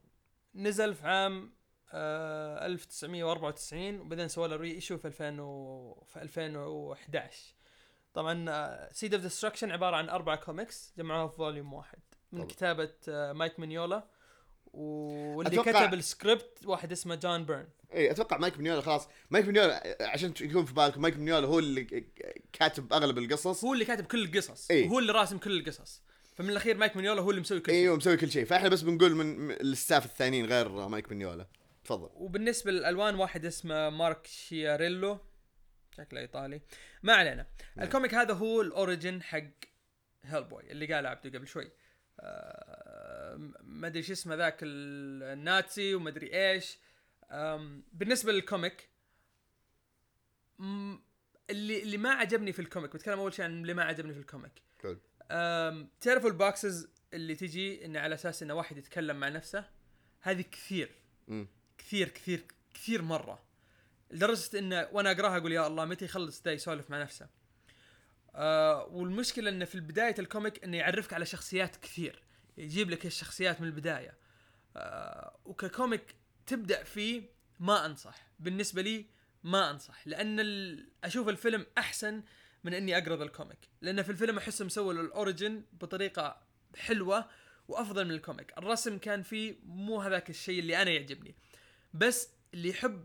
نزل 0.55 0.95
في 0.95 1.07
عام 1.07 1.58
آه 1.93 2.67
1994 2.67 4.01
وبعدين 4.01 4.29
سووا 4.29 4.47
له 4.47 4.57
reissue 4.57 4.99
في 4.99 5.09
2000 5.09 5.41
و... 5.41 6.05
في 6.13 6.23
2011 6.23 7.37
طبعا 8.15 8.89
Seed 8.93 9.15
of 9.15 9.23
Destruction 9.23 9.71
عبارة 9.71 9.97
عن 9.97 10.09
أربع 10.09 10.35
كوميكس 10.37 10.93
جمعوها 10.99 11.29
في 11.29 11.37
volume 11.37 11.73
واحد. 11.75 11.99
من 12.33 12.39
طبعا. 12.39 12.51
كتابة 12.51 12.91
آه 13.09 13.33
مايك 13.33 13.61
مينيولا 13.61 14.09
واللي 14.73 15.51
أتوقع- 15.63 15.69
كتب 15.69 15.95
السكريبت 15.95 16.59
واحد 16.67 16.93
اسمه 16.93 17.15
جون 17.15 17.45
بيرن. 17.45 17.69
إي 17.95 18.11
أتوقع 18.11 18.39
مايك 18.39 18.57
مينيولا 18.57 18.81
خلاص. 18.81 19.09
مايك 19.31 19.47
مينيولا 19.47 19.97
عشان 20.01 20.35
يكون 20.41 20.65
في 20.65 20.75
بالكم 20.75 21.01
مايك 21.03 21.17
مينيولا 21.17 21.47
هو 21.47 21.59
اللي 21.59 22.05
كاتب 22.53 22.93
أغلب 22.93 23.19
القصص. 23.19 23.65
هو 23.65 23.73
اللي 23.73 23.85
كاتب 23.85 24.05
كل 24.07 24.25
القصص. 24.25 24.71
إيه. 24.71 24.87
وهو 24.87 24.99
اللي 24.99 25.13
راسم 25.13 25.39
كل 25.39 25.59
القصص. 25.61 26.03
فمن 26.35 26.51
الأخير 26.51 26.77
مايك 26.77 26.97
مينيولا 26.97 27.21
هو 27.21 27.31
اللي 27.31 27.41
مسوي 27.41 27.61
كل 27.61 27.73
شيء. 27.73 27.81
أيوه 27.81 27.97
مسوي 27.97 28.17
كل 28.17 28.31
شيء. 28.31 28.45
فإحنا 28.45 28.69
بس 28.69 28.83
بنقول 28.83 29.15
من 29.15 29.39
من 29.39 29.51
ال 29.61 29.68
staff 29.68 30.05
الثانيين 30.05 30.47
غير 30.47 30.69
مايك 30.89 31.13
مينيولا 31.13 31.47
تفضل. 31.89 32.11
وبالنسبة 32.15 32.71
للألوان 32.71 33.15
واحد 33.15 33.45
اسمه 33.45 33.91
مارك 33.91 34.27
شياريلو. 34.27 35.19
شكله 35.97 36.21
إيطالي. 36.21 36.61
ما 37.03 37.13
علينا. 37.13 37.47
نعم. 37.77 37.87
ال 37.87 37.91
comic 37.91 38.15
هذا 38.15 38.35
هو 38.35 38.61
ال 38.63 38.71
origin 38.71 39.23
حق 39.23 39.51
هيل 40.25 40.45
بوي 40.45 40.71
اللي 40.71 40.95
قال 40.95 41.07
عبده 41.07 41.39
قبل 41.39 41.47
شوي. 41.47 41.71
آه، 42.21 43.37
ما 43.63 43.87
ادري 43.87 44.03
شو 44.03 44.13
اسمه 44.13 44.35
ذاك 44.35 44.59
ال- 44.63 45.23
النازي 45.23 45.95
وما 45.95 46.11
ادري 46.11 46.53
إيش 46.53 46.79
بالنسبة 47.93 48.33
لل 48.33 48.49
comic 48.49 48.89
اللي 51.51 51.83
اللي 51.83 51.97
ما 51.97 52.11
عجبني 52.11 52.53
في 52.53 52.59
ال 52.59 52.65
comic 52.65 52.95
بتكلم 52.95 53.19
أول 53.19 53.35
شيء 53.35 53.45
عن 53.45 53.63
اللي 53.63 53.75
ما 53.75 53.85
عجبني 53.85 54.13
في 54.13 54.21
الكوميك. 54.21 54.63
حلو. 54.83 55.01
تعرفوا 56.01 56.31
ال 56.31 56.40
boxes 56.40 56.89
اللي 57.15 57.35
تجي 57.35 57.85
انه 57.85 58.01
على 58.01 58.15
أساس 58.15 58.43
انه 58.43 58.55
واحد 58.55 58.77
يتكلم 58.77 59.21
مع 59.21 59.29
نفسه؟ 59.29 59.65
هذه 60.21 60.43
كثير. 60.43 60.91
مم. 61.29 61.49
كثير 61.89 62.09
كثير 62.09 62.45
كثير 62.75 63.03
مرة. 63.03 63.43
لدرجة 64.11 64.59
انه 64.59 64.89
وأنا 64.93 65.11
أقراها 65.11 65.37
أقول 65.37 65.53
يا 65.53 65.67
الله 65.67 65.85
متى 65.85 66.05
يخلص 66.05 66.43
ده 66.43 66.51
يسولف 66.51 66.91
مع 66.91 67.03
نفسه. 67.03 67.29
آه 68.35 68.85
والمشكلة 68.85 69.51
انه 69.51 69.65
في 69.65 69.81
بدايه 69.81 70.15
ال 70.19 70.26
comic 70.26 70.65
إنه 70.65 70.77
يعرفك 70.77 71.13
على 71.13 71.27
شخصيات 71.27 71.77
كثير. 71.77 72.23
يجيب 72.59 72.91
لك 72.91 73.07
الشخصيات 73.07 73.61
من 73.61 73.67
البداية. 73.67 74.15
آه 74.77 75.39
وك 75.45 75.65
comic 75.65 76.15
تبدأ 76.47 76.85
فيه 76.85 77.23
ما 77.61 77.87
أنصح. 77.87 78.29
بالنسبة 78.39 78.83
لي 78.83 79.07
ما 79.45 79.71
أنصح. 79.71 80.07
لأن 80.07 80.41
ال... 80.41 80.87
أشوف 81.05 81.29
الفيلم 81.29 81.67
أحسن 81.79 82.23
من 82.65 82.75
إني 82.75 82.99
أقرأ 82.99 83.17
ذا 83.17 83.25
ال 83.25 83.31
comic. 83.31 83.69
لأن 83.81 84.03
في 84.03 84.11
الفيلم 84.11 84.39
أحسه 84.39 84.65
مسوي 84.65 84.95
ال 84.95 85.04
origin 85.04 85.63
بطريقة 85.73 86.43
حلوة 86.77 87.29
وأفضل 87.69 88.05
من 88.05 88.11
ال 88.11 88.18
comic. 88.18 88.59
الرسم 88.59 88.99
كان 88.99 89.23
فيه 89.23 89.57
مو 89.63 90.01
هذاك 90.01 90.31
الشيء 90.31 90.59
اللي 90.61 90.83
أنا 90.83 90.91
يعجبني. 90.91 91.35
بس 91.95 92.29
اللي 92.55 92.69
يحب 92.69 93.05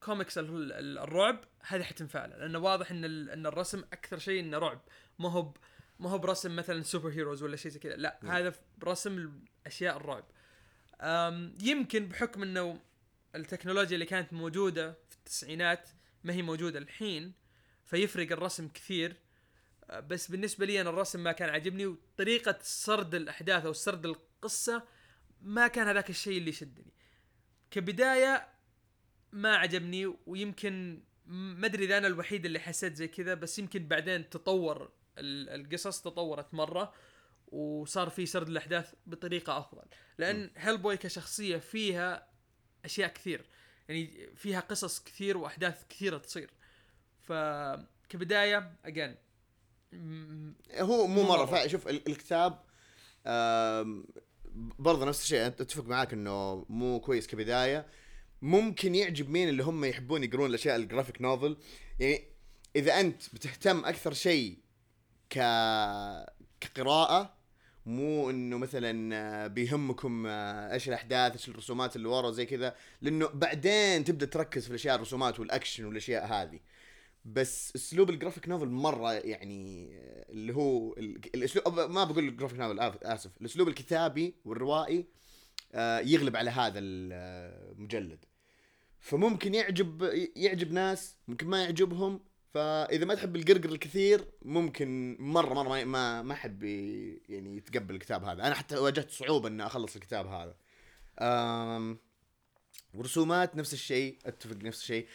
كوميكس 0.00 0.38
ال- 0.38 0.72
ال- 0.72 0.98
الرعب 0.98 1.44
هذه 1.60 1.82
حتنفع 1.82 2.26
له 2.26 2.36
لأنه 2.36 2.58
واضح 2.58 2.90
إن 2.90 3.04
إن 3.04 3.46
الرسم 3.46 3.78
أكثر 3.78 4.18
شيء 4.18 4.40
إنه 4.40 4.58
رعب. 4.58 4.80
ما 5.18 5.30
هو 5.30 5.54
ما 5.98 6.10
هو 6.10 6.18
برسم 6.18 6.56
مثلا 6.56 6.82
super 6.82 7.10
heroes 7.10 7.42
ولا 7.42 7.56
شيء 7.56 7.72
زي 7.72 7.78
كذا 7.78 7.96
لا 7.96 8.18
نعم. 8.22 8.36
هذا 8.36 8.54
برسم 8.78 9.40
اشياء 9.66 9.96
الرعب. 9.96 10.24
يمكن 11.62 12.08
بحكم 12.08 12.42
إنه 12.42 12.80
التكنولوجيا 13.34 13.94
اللي 13.94 14.06
كانت 14.06 14.32
موجودة 14.32 14.92
في 14.92 15.16
التسعينات 15.16 15.88
ما 16.24 16.32
هي 16.32 16.42
موجودة 16.42 16.78
الحين 16.78 17.32
فيفرق 17.84 18.32
الرسم 18.32 18.68
كثير. 18.68 19.16
أه، 19.90 20.00
بس 20.00 20.30
بالنسبة 20.30 20.66
لي 20.66 20.80
أنا 20.80 20.90
الرسم 20.90 21.20
ما 21.20 21.32
كان 21.32 21.48
عاجبني 21.48 21.86
وطريقة 21.86 22.58
سرد 22.62 23.14
الأحداث 23.14 23.66
أو 23.66 23.72
سرد 23.72 24.06
القصة 24.06 24.82
ما 25.42 25.68
كان 25.68 25.86
هذاك 25.88 26.10
الشيء 26.10 26.38
اللي 26.38 26.48
يشدني. 26.50 26.92
كبداية 27.74 28.48
ما 29.32 29.56
عجبني 29.56 30.14
ويمكن 30.26 31.02
ما 31.26 31.66
أدري 31.66 31.84
إذا 31.84 31.98
أنا 31.98 32.06
الوحيد 32.06 32.44
اللي 32.44 32.58
حسيت 32.58 32.94
زي 32.96 33.08
كذا 33.08 33.34
بس 33.34 33.58
يمكن 33.58 33.88
بعدين 33.88 34.30
تطور 34.30 34.92
ال- 35.18 35.60
القصص 35.60 36.00
تطورت 36.02 36.54
مرة 36.54 36.94
وصار 37.48 38.10
في 38.10 38.26
سرد 38.26 38.48
الأحداث 38.48 38.94
بطريقة 39.06 39.58
أفضل. 39.58 39.82
لأن 40.18 40.50
هيل 40.56 40.78
بوي 40.78 40.96
كشخصية 40.96 41.56
فيها 41.56 42.28
أشياء 42.84 43.08
كثير 43.12 43.46
يعني 43.88 44.30
فيها 44.36 44.60
قصص 44.60 45.04
كثير 45.04 45.36
وأحداث 45.36 45.84
كثيرة 45.88 46.18
تصير. 46.18 46.50
فكبدايه 47.20 48.76
اجين 48.84 49.16
هو 50.80 51.06
مو 51.06 51.22
مرة 51.22 51.44
مرة. 51.44 51.66
شوف 51.66 51.88
ال- 51.88 52.08
الكتاب 52.08 52.64
برضه 54.78 55.04
نفس 55.04 55.22
الشيء 55.22 55.46
أتفق 55.46 55.84
معاك 55.84 56.12
إنه 56.12 56.66
مو 56.68 57.00
كويس 57.00 57.26
كبداية. 57.26 57.86
ممكن 58.42 58.94
يعجب 58.94 59.30
مين 59.30 59.48
اللي 59.48 59.62
هم 59.62 59.84
يحبون 59.84 60.24
يقرون 60.24 60.50
الأشياء 60.50 60.76
الجرافيك 60.76 61.22
نوفل 61.22 61.56
يعني 62.00 62.24
إذا 62.76 63.00
أنت 63.00 63.34
بتهتم 63.34 63.84
أكثر 63.84 64.12
شيء 64.12 64.58
ك 65.30 65.38
كقراءة 66.60 67.34
مو 67.86 68.30
إنه 68.30 68.58
مثلا 68.58 69.46
بيهمكم 69.46 70.26
إيش 70.26 70.88
الأحداث 70.88 71.32
إيش 71.32 71.48
الرسومات 71.48 71.96
اللي 71.96 72.08
ورا 72.08 72.30
زي 72.30 72.46
كذا. 72.46 72.76
لأنه 73.02 73.28
بعدين 73.28 74.04
تبدأ 74.04 74.26
تركز 74.26 74.64
في 74.64 74.70
الأشياء 74.70 74.96
الرسومات 74.96 75.40
والأكشن 75.40 75.84
والأشياء 75.84 76.26
هذه. 76.26 76.60
بس 77.24 77.72
اسلوب 77.76 78.10
ال 78.10 78.15
graphic 78.15 78.48
novel 78.48 78.68
مرة 78.68 79.12
يعني 79.12 79.90
آه، 79.98 80.32
اللي 80.32 80.54
هو 80.54 80.92
ال- 80.92 81.20
الاسلوب 81.34 81.80
ما 81.80 82.04
بقول 82.04 82.28
ال 82.28 82.32
graphic 82.32 82.58
novel 82.58 82.80
آسف. 83.02 83.30
الأسلوب 83.40 83.68
الكتابي 83.68 84.34
والروائي 84.44 85.06
آه، 85.72 85.98
يغلب 86.00 86.36
على 86.36 86.50
هذا 86.50 86.78
المجلد 86.78 88.24
فممكن 89.00 89.54
يعجب 89.54 90.02
يعجب 90.36 90.72
ناس 90.72 91.16
ممكن 91.28 91.46
ما 91.46 91.62
يعجبهم. 91.62 92.20
فإذا 92.54 93.04
ما 93.04 93.14
تحب 93.14 93.36
القرقر 93.36 93.68
الكثير 93.68 94.24
ممكن 94.42 95.16
مرة 95.20 95.54
مرة 95.54 95.84
ما 95.84 96.22
ما, 96.22 96.34
حد 96.34 96.62
يعني 97.28 97.56
يتقبل 97.56 97.94
الكتاب 97.94 98.24
هذا. 98.24 98.46
أنا 98.46 98.54
حتى 98.54 98.76
واجهت 98.76 99.10
صعوبة 99.10 99.48
إني 99.48 99.66
أخلص 99.66 99.94
الكتاب 99.96 100.26
هذا. 100.26 100.56
ورسومات 102.94 103.56
نفس 103.56 103.72
الشيء 103.72 104.18
أتفق 104.26 104.56
نفس 104.56 104.80
الشيء. 104.80 105.06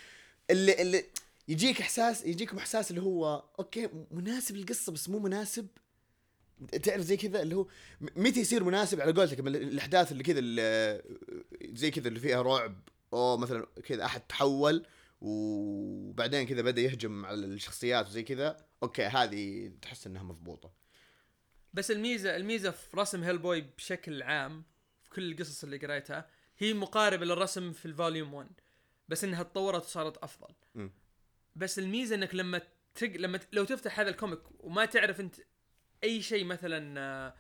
اللي 0.50 0.82
اللي 0.82 1.04
يجيك 1.50 1.82
إحساس 1.82 2.25
يجيكم 2.25 2.58
إحساس 2.58 2.91
اللي 2.91 3.01
هو 3.01 3.44
okay 3.60 3.89
مناسب 4.12 4.56
للقصة 4.56 4.91
بس 4.91 5.10
مو 5.10 5.20
مناسب. 5.20 5.68
تعرف 6.84 7.01
زي 7.01 7.18
كذا 7.18 7.41
اللي 7.41 7.56
هو 7.56 7.63
م- 8.01 8.08
متى 8.15 8.39
يصير 8.39 8.63
مناسب 8.63 9.01
على 9.01 9.12
قولتك 9.13 9.39
الأحداث 9.39 10.12
اللي 10.12 10.24
كذا 10.24 10.39
زي 11.75 11.91
كذا 11.91 12.08
اللي 12.08 12.20
فيها 12.20 12.41
رعب 12.41 12.89
أو 13.13 13.38
مثلا 13.38 13.68
كذا 13.84 14.06
أحد 14.06 14.22
تحول 14.22 14.86
وبعدين 15.22 16.48
كذا 16.48 16.62
بدأ 16.62 16.82
يهجم 16.82 17.25
على 17.25 17.46
الشخصيات 17.46 18.08
وزي 18.08 18.24
كذا 18.24 18.58
okay 18.84 19.03
هذه 19.06 19.72
تحس 19.82 20.08
إنها 20.08 20.24
مضبوطة. 20.24 20.72
بس 21.74 21.91
الميزة 21.91 22.36
الميزة 22.36 22.72
في 22.72 22.98
رسم 22.98 23.24
هيل 23.24 23.38
بوي 23.38 23.62
بشكل 23.62 24.24
عام 24.24 24.63
في 25.03 25.10
كل 25.10 25.32
القصص 25.32 25.63
اللي 25.63 25.77
قريتها 25.77 26.29
هي 26.58 26.74
مقاربة 26.74 27.25
للرسم 27.25 27.72
في 27.72 27.86
ال 27.86 27.92
volume 27.92 28.34
1 28.34 28.50
بس 29.10 29.24
إنها 29.24 29.44
تطورت 29.44 29.84
وصارت 29.86 30.18
أفضل. 30.18 30.53
مم. 30.75 30.91
بس 31.56 31.79
الميزة 31.79 32.15
إنك 32.15 32.36
لما 32.36 32.62
تق... 32.96 33.12
لما 33.15 33.38
ت... 33.38 33.48
لو 33.53 33.63
تفتح 33.63 34.00
هذا 34.00 34.10
ال 34.10 34.14
comic 34.14 34.39
وما 34.60 34.86
تعرف 34.86 35.20
أنت 35.20 35.36
أي 36.03 36.22
شيء 36.22 36.46
مثلا 36.46 37.00
آه، 37.00 37.34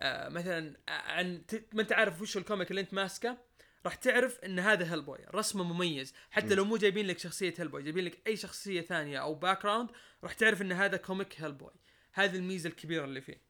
آه، 0.00 0.28
مثلا 0.28 0.76
آه، 0.88 0.92
عن 0.92 1.46
ت... 1.46 1.74
ما 1.74 1.82
أنت 1.82 1.92
عارف 1.92 2.22
وش 2.22 2.36
ال 2.36 2.42
comic 2.42 2.70
اللي 2.70 2.80
أنت 2.80 2.94
ماسكه 2.94 3.38
راح 3.84 3.94
تعرف 3.94 4.38
إن 4.38 4.58
هذا 4.58 4.92
هيل 4.92 5.02
بوي 5.02 5.18
رسمه 5.34 5.64
مميز. 5.64 6.14
حتى. 6.30 6.54
لو 6.54 6.64
مو 6.64 6.76
جايبين 6.76 7.06
لك 7.06 7.18
شخصية 7.18 7.54
هيل 7.58 7.68
بوي 7.68 7.82
جايبين 7.82 8.04
لك 8.04 8.26
أي 8.26 8.36
شخصية 8.36 8.80
ثانية 8.80 9.18
أو 9.18 9.34
background 9.34 9.90
راح 10.24 10.32
تعرف 10.32 10.62
إن 10.62 10.72
هذا 10.72 10.96
comic 10.96 11.40
هيل 11.40 11.52
بوي 11.52 11.72
هذه 12.12 12.36
الميزة 12.36 12.68
الكبيرة 12.68 13.04
اللي 13.04 13.20
فيه. 13.20 13.40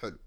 حلو. 0.00 0.18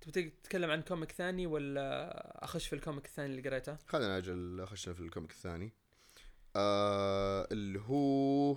تبي 0.00 0.30
تتكلم 0.30 0.70
عن 0.70 0.82
comic 0.82 1.12
ثاني 1.12 1.46
ولا 1.46 2.44
أخش 2.44 2.66
في 2.66 2.72
ال 2.72 2.78
comic 2.78 3.06
الثاني 3.06 3.34
اللي 3.34 3.48
قريته؟ 3.48 3.76
خلينا 3.86 4.18
أجل 4.18 4.60
أخشنا 4.60 4.94
في 4.94 5.00
ال 5.00 5.05
comic 5.05 5.30
الثاني. 5.30 5.72
آه 6.56 7.48
اللي 7.52 7.80
هو 7.80 8.56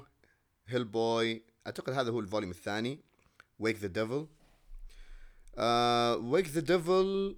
هيل 0.68 0.86
بوي 0.86 1.44
أعتقد 1.68 1.94
هذا 1.94 2.12
هو 2.12 2.20
ال 2.20 2.24
volume 2.24 2.51
الثاني. 2.51 3.01
Wake 3.60 3.77
the 3.77 3.88
Devil 3.88 4.27
Wake 6.32 6.48
the 6.48 6.60
Devil 6.62 7.38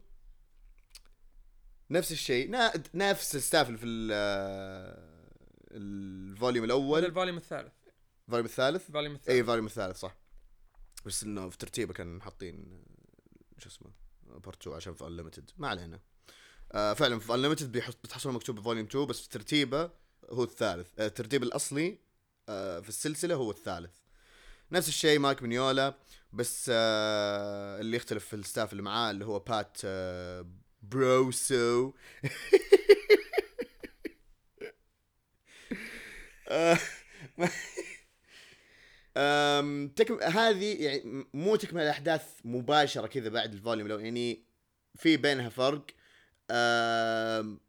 نفس 1.89 2.11
الشيء. 2.11 2.49
نا- 2.49 2.73
نفس 2.93 3.35
ال 3.35 3.41
staff 3.41 3.71
في 3.71 3.85
ال- 3.85 4.09
آه، 4.13 5.29
ال 5.71 5.85
volume 5.85 6.65
الأول. 6.65 7.05
ال 7.05 7.10
volume 7.10 7.37
الثالث. 7.37 7.71
ال 8.25 8.28
volume 8.28 8.45
الثالث؟ 8.45 8.87
ال 8.87 8.91
volume 8.91 9.13
الثالث. 9.15 9.29
اي 9.29 9.39
ال 9.39 9.43
volume 9.43 9.65
الثالث 9.65 9.97
صح. 9.97 10.15
بس 11.05 11.23
إنه 11.23 11.49
في 11.49 11.57
ترتيبه 11.57 11.93
كان 11.93 12.21
حاطين 12.21 12.83
آه، 13.57 13.59
شو 13.59 13.69
اسمه 13.69 13.91
part 14.23 14.61
2 14.61 14.75
عشان 14.75 14.93
في 14.93 15.07
Unlimited 15.07 15.51
ما 15.57 15.67
علينا. 15.67 15.99
آه 16.71 16.93
فعلا 16.93 17.19
في 17.19 17.33
Unlimited 17.33 17.71
بتحصلون 17.77 18.35
مكتوب 18.35 18.59
volume 18.59 18.85
2 18.85 19.05
بس 19.07 19.21
في 19.21 19.29
ترتيبه 19.29 19.91
هو 20.31 20.43
الثالث. 20.43 20.87
آه 20.99 21.07
الترتيب 21.07 21.43
الأصلي 21.43 21.97
آه 22.49 22.79
في 22.79 22.89
السلسلة 22.89 23.35
هو 23.35 23.51
الثالث. 23.51 23.91
نفس 24.71 24.87
الشيء 24.87 25.19
مايك 25.19 25.41
مينيولا 25.41 25.95
بس 26.33 26.71
آه 26.73 27.79
اللي 27.81 27.97
يختلف 27.97 28.25
في 28.25 28.35
ال 28.35 28.41
staff 28.41 28.71
اللي 28.71 28.83
معاه 28.83 29.11
اللي 29.11 29.25
هو 29.25 29.39
بات 29.39 29.77
بروسو. 30.83 31.93
أم 39.17 39.87
تكم 39.87 40.19
هذه 40.23 40.83
يعني 40.83 41.25
مو 41.33 41.55
تكمل 41.55 41.81
الأحداث 41.81 42.23
مباشرة 42.43 43.07
كذا 43.07 43.29
بعد 43.29 43.53
الفوليوم 43.53 43.87
لو 43.87 43.99
يعني 43.99 44.43
في 44.95 45.17
بينها 45.17 45.49
فرق. 45.49 45.85
أم 46.51 47.59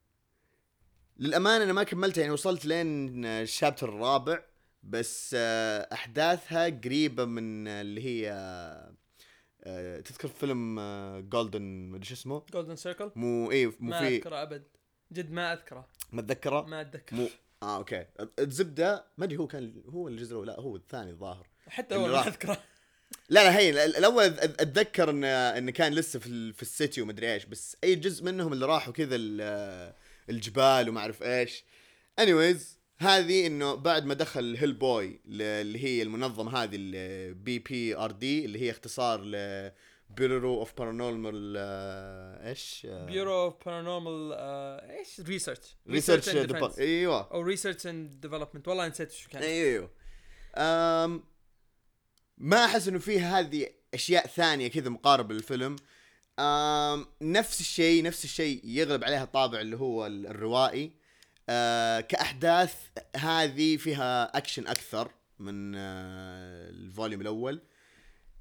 للأمانة 1.20 1.64
أنا 1.64 1.72
ما 1.72 1.82
كملتها 1.82 2.20
يعني 2.20 2.32
وصلت 2.32 2.64
لين 2.64 3.24
الشابتر 3.24 3.88
الرابع 3.88 4.42
بس 4.82 5.36
آه، 5.38 5.88
أحداثها 5.92 6.68
قريبة 6.68 7.24
من 7.24 7.68
اللي 7.68 8.04
هي 8.04 8.30
آه، 9.64 10.00
تذكر 10.00 10.28
فيلم 10.28 10.80
جولدن 11.32 11.62
مدري 11.62 12.04
شو 12.04 12.14
اسمه؟ 12.14 12.42
جولدن 12.52 12.76
سيركل 12.76 13.10
مو 13.16 13.50
إيه 13.50 13.66
مو 13.66 13.74
ما 13.80 13.98
في. 13.98 14.16
أذكره 14.16 14.42
أبد. 14.42 14.64
جد 15.12 15.30
ما 15.30 15.52
أذكره. 15.52 15.88
ما 16.12 16.20
اتذكره 16.20 16.62
ما 16.66 16.80
أتذكر. 16.80 17.16
مو. 17.16 17.28
آه 17.62 17.76
okay. 17.76 18.06
الزبدة 18.38 19.04
ما 19.18 19.24
أدري 19.24 19.36
هو 19.36 19.46
كان 19.46 19.82
هو 19.88 20.08
الجزء 20.08 20.32
الأول 20.32 20.46
لا 20.46 20.60
هو 20.60 20.76
الثاني 20.76 21.10
الظاهر. 21.10 21.46
حتى 21.68 21.94
هو 21.94 22.06
ما. 22.06 22.26
أذكره. 22.28 22.58
لا 23.28 23.44
لا 23.44 23.58
هي 23.58 23.70
ال- 23.70 23.96
الأول 23.96 24.22
أتذكر 24.24 25.10
انه 25.10 25.26
انه 25.28 25.70
كان 25.72 25.92
لسه 25.94 26.18
في 26.18 26.52
في 26.52 26.62
ال 26.62 26.70
city 26.70 27.02
ومدري 27.02 27.32
إيش 27.34 27.44
بس 27.44 27.76
أي 27.84 27.94
جزء 27.94 28.24
منهم 28.24 28.52
اللي 28.52 28.66
راحوا 28.66 28.92
كذا 28.92 29.16
الجبال 30.30 30.88
وما 30.88 31.00
أعرف 31.00 31.22
إيش. 31.22 31.64
anyways 32.18 32.80
هذه 32.98 33.46
إنه 33.46 33.74
بعد 33.74 34.04
ما 34.04 34.14
دخل 34.14 34.56
هيل 34.56 34.72
بوي 34.72 35.20
اللي 35.26 35.84
هي 35.84 36.02
المنظمة 36.02 36.62
هذه 36.62 36.76
ال 36.76 37.58
BPRD 37.58 38.44
اللي 38.44 38.60
هي 38.60 38.70
اختصار 38.70 39.20
ل 39.24 39.72
Bureau 40.10 40.58
of 40.58 40.72
Paranormal 40.78 41.56
إيش؟ 42.46 42.86
Bureau 42.90 43.44
of 43.44 43.54
Paranormal 43.66 44.32
إيش؟ 44.90 45.20
Research 45.20 45.76
Research 45.88 46.28
إيوه. 46.78 47.30
أو 47.32 47.40
Research 47.40 47.86
and 47.86 48.20
Development 48.20 48.68
والله 48.68 48.88
نسيت 48.88 49.10
شو 49.10 49.30
كان. 49.30 49.42
إيوه 49.42 49.90
أم 50.56 51.24
ما 52.38 52.64
أحس 52.64 52.88
إنه 52.88 52.98
فيه 52.98 53.38
هذه 53.38 53.68
أشياء 53.94 54.26
ثانية 54.26 54.68
كذا 54.68 54.88
مقاربة 54.88 55.34
للفيلم. 55.34 55.76
أم 56.40 57.06
نفس 57.22 57.60
الشيء 57.60 58.02
نفس 58.02 58.24
الشيء 58.24 58.60
يغلب 58.64 59.04
عليها 59.04 59.24
الطابع 59.24 59.60
اللي 59.60 59.76
هو 59.76 60.06
ال- 60.06 60.26
الروائي. 60.26 60.92
أه 61.48 62.00
كأحداث 62.00 62.74
هذه 63.16 63.76
فيها 63.76 64.36
اكشن 64.38 64.66
أكثر 64.66 65.10
من 65.38 65.74
أه 65.74 66.70
ال 66.70 66.77
volume 66.77 67.20
الأول. 67.20 67.62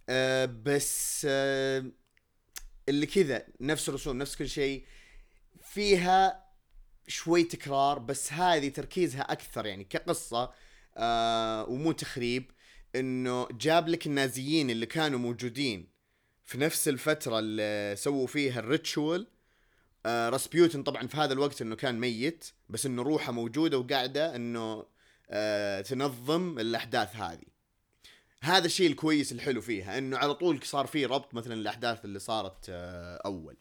أه 0.10 0.46
بس 0.46 1.27
أه 1.29 1.86
اللي 2.89 3.06
كذا 3.06 3.44
نفس 3.62 3.89
الرسوم 3.89 4.18
نفس 4.18 4.36
كل 4.36 4.50
شيء. 4.50 4.86
فيها 5.63 6.44
شوي 7.08 7.44
تكرار 7.44 8.00
بس 8.00 8.34
هذه 8.34 8.70
تركيزها 8.70 9.22
أكثر 9.22 9.65
يعني 9.65 9.84
كقصة 9.84 10.51
آه 10.98 11.65
ومو 11.70 11.91
تخريب 11.91 12.51
إنه 12.96 13.48
جاب 13.51 13.88
لك 13.88 14.08
النازيين 14.08 14.70
اللي 14.70 14.86
كانوا 14.86 15.20
موجودين. 15.20 15.99
في 16.50 16.58
نفس 16.58 16.88
الفترة 16.88 17.39
اللي 17.39 17.96
سووا 17.98 18.27
فيها 18.27 18.60
ال 18.60 18.69
ritual 18.69 19.27
آه 20.06 20.29
راسبيوتن 20.29 20.84
طبعا 20.84 21.08
في 21.08 21.18
هذا 21.18 21.34
الوقت 21.34 21.62
إنه 21.62 21.75
كان 21.75 22.00
ميت 22.00 22.46
بس 22.70 22.86
إنه 22.86 23.01
روحه 23.01 23.32
موجودة 23.32 23.77
وقاعدة 23.77 24.36
إنه 24.36 24.86
آه 25.29 25.82
تنظم 25.82 26.60
الأحداث 26.60 27.15
هذه. 27.15 27.44
هذا 28.41 28.65
الشيء 28.65 28.88
الكويس 28.91 29.32
الحلو 29.32 29.62
فيها 29.62 29.98
إنه 29.98 30.18
على 30.18 30.34
طول 30.34 30.63
صار 30.63 30.88
في 30.88 31.05
ربط 31.05 31.33
مثلا 31.33 31.53
الأحداث 31.53 32.05
اللي 32.05 32.20
صارت 32.20 32.66
آه 32.70 33.22
أول. 33.25 33.57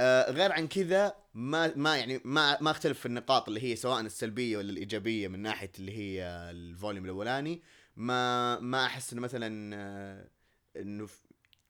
آه 0.00 0.30
غير 0.30 0.52
عن 0.52 0.68
كذا 0.68 1.14
ما 1.34 1.72
ما 1.76 1.96
يعني 1.96 2.20
ما 2.24 2.62
ما 2.62 2.70
أختلف 2.70 3.00
في 3.00 3.06
النقاط 3.06 3.48
اللي 3.48 3.62
هي 3.62 3.76
سواء 3.76 4.00
السلبية 4.00 4.56
ولا 4.56 4.70
الإيجابية 4.70 5.28
من 5.28 5.42
ناحية 5.42 5.72
اللي 5.78 5.92
هي 5.98 6.22
ال 6.50 6.58
volume 6.58 7.04
الأولاني. 7.04 7.62
ما 7.96 8.58
ما 8.60 8.86
أحس 8.86 9.12
إنه 9.12 9.22
مثلا 9.22 9.76
آه 9.76 10.28
إنه 10.76 11.08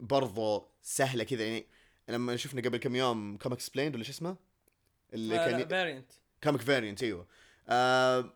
برضو 0.01 0.69
سهلة 0.83 1.25
كذا 1.25 1.45
يعني 1.45 1.67
لما 2.09 2.37
شفنا 2.37 2.61
قبل 2.63 2.77
كم 2.79 2.97
يوم 2.97 3.37
Comics 3.37 3.61
Explained 3.61 3.95
ولا 3.95 4.05
شو 4.05 4.11
اسمه؟ 4.11 4.37
اللي 5.15 5.37
كان 5.37 5.61
ي- 5.61 5.67
Variant 5.69 6.11
Comic 6.45 6.61
Variant 6.63 7.03
أيوه. 7.03 7.27
آه 7.69 8.33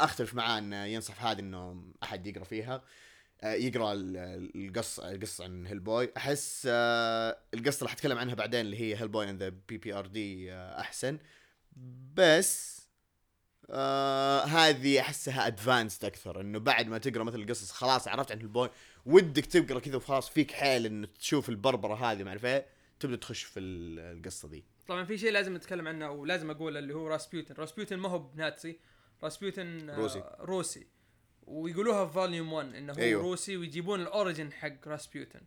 أختلف 0.00 0.34
معاه 0.34 0.58
إنه 0.58 0.84
ينصح 0.84 1.24
هذه 1.24 1.40
إنه 1.40 1.84
أحد 2.02 2.26
يقرأ 2.26 2.44
فيها. 2.44 2.84
آه 3.42 3.52
يقرأ 3.52 3.92
ال- 3.92 4.66
القصة 4.68 5.10
القصة 5.10 5.44
عن 5.44 5.66
Hellboy 5.66 6.08
أحس 6.16 6.68
آه 6.70 7.38
القصة 7.54 7.78
اللي 7.78 7.90
حتكلم 7.90 8.18
عنها 8.18 8.34
بعدين 8.34 8.60
اللي 8.60 8.80
هي 8.80 8.96
هيل 9.00 9.08
بوي 9.08 9.30
اند 9.30 9.42
ذا 9.42 9.48
بي 9.68 9.78
بي 9.78 9.92
ار 9.92 10.06
دي 10.06 10.52
أحسن. 10.54 11.18
بس 12.14 12.80
آه 13.70 14.44
هذه 14.44 15.00
أحسها 15.00 15.46
advanced 15.46 16.04
أكثر 16.04 16.40
إنه 16.40 16.58
بعد 16.58 16.86
ما 16.86 16.98
تقرأ 16.98 17.24
مثل 17.24 17.40
القصص 17.40 17.70
خلاص 17.70 18.08
عرفت 18.08 18.32
عن 18.32 18.38
Hellboy 18.38 18.70
ودك 19.06 19.46
تقرا 19.46 19.78
كذا 19.80 19.96
وخلاص 19.96 20.30
فيك 20.30 20.50
حيل 20.52 20.86
انه 20.86 21.06
تشوف 21.18 21.48
البربرة 21.48 21.94
هذه 21.94 22.22
ما 22.22 22.28
أعرف 22.30 22.44
إيه 22.44 22.66
تبدأ 23.00 23.16
تخش 23.16 23.42
في 23.42 23.60
ال- 23.60 23.98
القصة 24.18 24.48
دي 24.48 24.64
طبعا 24.86 25.04
في 25.04 25.18
شيء 25.18 25.32
لازم 25.32 25.56
نتكلم 25.56 25.88
عنه 25.88 26.10
ولازم 26.10 26.50
أقوله 26.50 26.78
اللي 26.78 26.94
هو 26.94 27.06
راسبيوتن 27.08 27.54
راسبيوتن 27.54 27.96
ما 27.96 28.08
هو 28.08 28.18
ب 28.18 28.30
Nazi 28.30 28.78
راسبيوتن 29.22 29.90
آه، 29.90 29.96
روسي. 29.96 30.22
روسي 30.40 30.86
ويقولوها 31.46 32.06
في 32.06 32.12
volume 32.12 32.52
1 32.52 32.74
إنه 32.74 32.92
هو. 32.92 32.96
أيوه. 32.98 33.22
روسي 33.22 33.56
ويجيبون 33.56 34.00
ال 34.00 34.07
origin 34.07 34.52
حق 34.52 34.88
راسبيوتن 34.88 35.40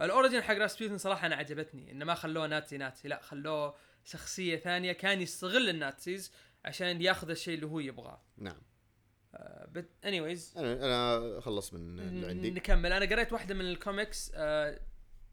ال 0.00 0.06
origin 0.06 0.42
حق 0.42 0.54
راسبيوتن 0.54 0.98
صراحة 0.98 1.26
أنا 1.26 1.36
عجبتني 1.36 1.90
إنه 1.92 2.04
ما 2.04 2.14
خلوه 2.14 2.46
Nazi 2.46 2.76
Nazi 2.76 3.08
لا 3.08 3.22
خلوه 3.22 3.74
شخصية 4.04 4.56
ثانية 4.56 4.92
كان 4.92 5.20
يستغل 5.20 5.68
ال 5.68 5.79
Nazis 5.79 6.32
عشان 6.64 7.02
ياخذ 7.02 7.30
الشيء 7.30 7.54
اللي 7.54 7.66
هو 7.66 7.80
يبغاه 7.80 8.20
نعم 8.38 8.62
but 9.68 9.88
anyways 10.04 10.54
أنا 10.56 10.72
أنا 10.74 11.40
خلص 11.40 11.74
من 11.74 11.98
اللي 12.00 12.26
عندي. 12.26 12.50
نكمل. 12.50 12.92
أنا 12.92 13.06
قريت 13.14 13.32
واحدة 13.32 13.54
من 13.54 13.60
الكوميكس 13.60 14.32
آه 14.34 14.80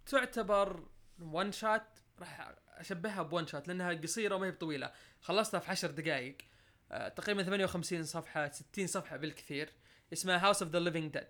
تعتبر 0.05 0.83
one 1.19 1.51
shot 1.51 1.99
راح 2.19 2.55
أشبهها 2.67 3.21
ب 3.23 3.29
one 3.29 3.47
shot 3.47 3.67
لأنها 3.67 3.93
قصيرة 3.93 4.35
وما 4.35 4.45
هي 4.47 4.51
بطويلة. 4.51 4.91
خلصتها 5.21 5.59
في 5.59 5.71
10 5.71 5.91
دقائق 5.91 6.37
آه 6.91 7.07
تقريبا 7.07 7.43
58 7.43 8.03
صفحة 8.03 8.51
60 8.51 8.87
صفحة 8.87 9.17
بالكثير. 9.17 9.69
اسمها 10.13 10.45
House 10.45 10.63
of 10.63 10.71
the 10.71 10.79
Living 10.79 11.13
Dead 11.13 11.27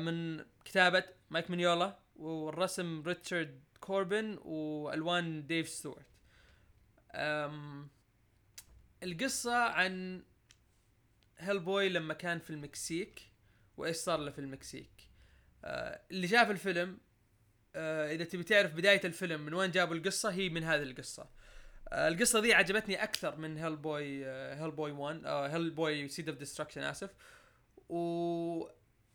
من 0.00 0.44
كتابة 0.64 1.04
مايك 1.30 1.50
مينيولا 1.50 1.98
والرسم 2.16 3.02
ريتشارد 3.06 3.60
كوربن 3.80 4.38
والوان 4.42 5.46
ديف 5.46 5.68
ستوارت 5.68 6.06
أم 7.14 7.88
القصة 9.02 9.56
عن 9.56 10.22
Hellboy 11.38 11.88
لما 11.88 12.14
كان 12.14 12.38
في 12.38 12.50
المكسيك 12.50 13.20
وإيش 13.76 13.96
صار 13.96 14.18
له 14.20 14.30
في 14.30 14.38
المكسيك؟ 14.38 14.90
آه 15.64 16.00
اللي 16.10 16.28
شاف 16.28 16.50
الفيلم 16.50 16.98
آه 17.74 18.12
إذا 18.14 18.24
تبي 18.24 18.42
تعرف 18.44 18.72
بداية 18.72 19.00
الفيلم 19.04 19.40
من 19.40 19.54
وين 19.54 19.70
جابوا 19.70 19.94
القصة 19.94 20.30
هي 20.30 20.48
من 20.48 20.64
هذه 20.64 20.82
القصة. 20.82 21.28
آه 21.92 22.08
القصة 22.08 22.40
دي 22.40 22.54
عجبتني 22.54 23.02
أكثر 23.02 23.36
من 23.36 23.56
Hellboy 23.58 24.26
Hellboy 24.54 24.90
1 24.90 25.24
آه 25.26 25.48
Hellboy 25.48 26.08
Seed 26.08 26.28
of 26.28 26.38
Destruction 26.38 26.80
آسف. 26.82 27.10
و 27.88 27.96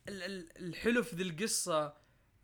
ال- 0.07 0.23
ال- 0.23 0.57
الحلو 0.57 1.03
في 1.03 1.15
ذي 1.15 1.23
القصة 1.23 1.93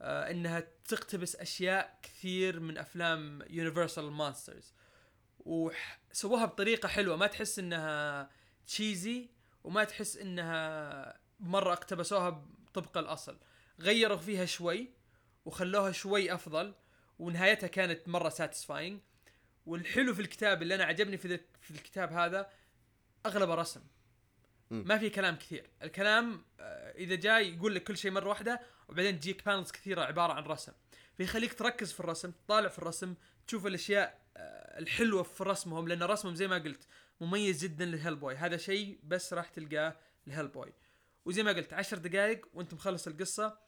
آه 0.01 0.31
إنها 0.31 0.59
تقتبس 0.87 1.35
أشياء 1.35 1.99
كثير 2.03 2.59
من 2.59 2.77
أفلام 2.77 3.41
Universal 3.49 4.11
Monsters 4.11 4.73
وسووها 5.39 6.45
بطريقة 6.45 6.87
حلوة 6.87 7.15
ما 7.15 7.27
تحس 7.27 7.59
إنها 7.59 8.29
cheesy 8.67 9.29
وما 9.67 9.83
تحس 9.83 10.17
إنها 10.17 11.19
مرة 11.39 11.73
اقتبسوها 11.73 12.45
طبق 12.73 12.97
الأصل. 12.97 13.37
غيروا 13.79 14.17
فيها 14.17 14.45
شوي 14.45 14.89
وخلوها 15.45 15.91
شوي 15.91 16.33
أفضل 16.33 16.73
ونهايتها 17.19 17.67
كانت 17.67 18.07
مرة 18.07 18.29
satisfying 18.29 19.01
والحلو 19.65 20.13
في 20.13 20.21
الكتاب 20.21 20.61
اللي 20.61 20.75
أنا 20.75 20.83
عجبني 20.83 21.17
في, 21.17 21.39
في 21.61 21.71
الكتاب 21.71 22.13
هذا 22.13 22.49
أغلبه 23.25 23.55
رسم. 23.55 23.81
ما 24.71 24.97
في 24.97 25.09
كلام 25.09 25.35
كثير. 25.35 25.69
الكلام 25.83 26.45
آه، 26.59 26.91
إذا 26.91 27.15
جاي 27.15 27.55
يقول 27.55 27.75
لك 27.75 27.83
كل 27.83 27.97
شيء 27.97 28.11
مرة 28.11 28.29
واحدة 28.29 28.61
وبعدين 28.89 29.19
تجيك 29.19 29.45
panels 29.45 29.71
كثيرة 29.71 30.01
عبارة 30.01 30.33
عن 30.33 30.43
رسم. 30.43 30.71
فيخليك 31.17 31.53
تركز 31.53 31.93
في 31.93 31.99
الرسم 31.99 32.31
تطالع 32.31 32.67
في 32.67 32.79
الرسم 32.79 33.15
تشوف 33.47 33.65
الأشياء 33.65 34.21
آه، 34.37 34.79
الحلوة 34.79 35.23
في 35.23 35.43
رسمهم 35.43 35.87
لأن 35.87 36.03
رسمهم 36.03 36.35
زي 36.35 36.47
ما 36.47 36.57
قلت 36.57 36.87
مميز 37.21 37.63
جدا 37.63 37.85
لل 37.85 38.15
Hellboy 38.15 38.35
هذا 38.35 38.57
شيء 38.57 38.99
بس 39.03 39.33
راح 39.33 39.49
تلقاه 39.49 39.99
ل 40.27 40.47
Hellboy 40.47 40.73
وزي 41.25 41.43
ما 41.43 41.51
قلت 41.51 41.73
عشر 41.73 41.97
دقائق 41.97 42.47
وأنت 42.53 42.73
مخلص 42.73 43.07
القصة. 43.07 43.59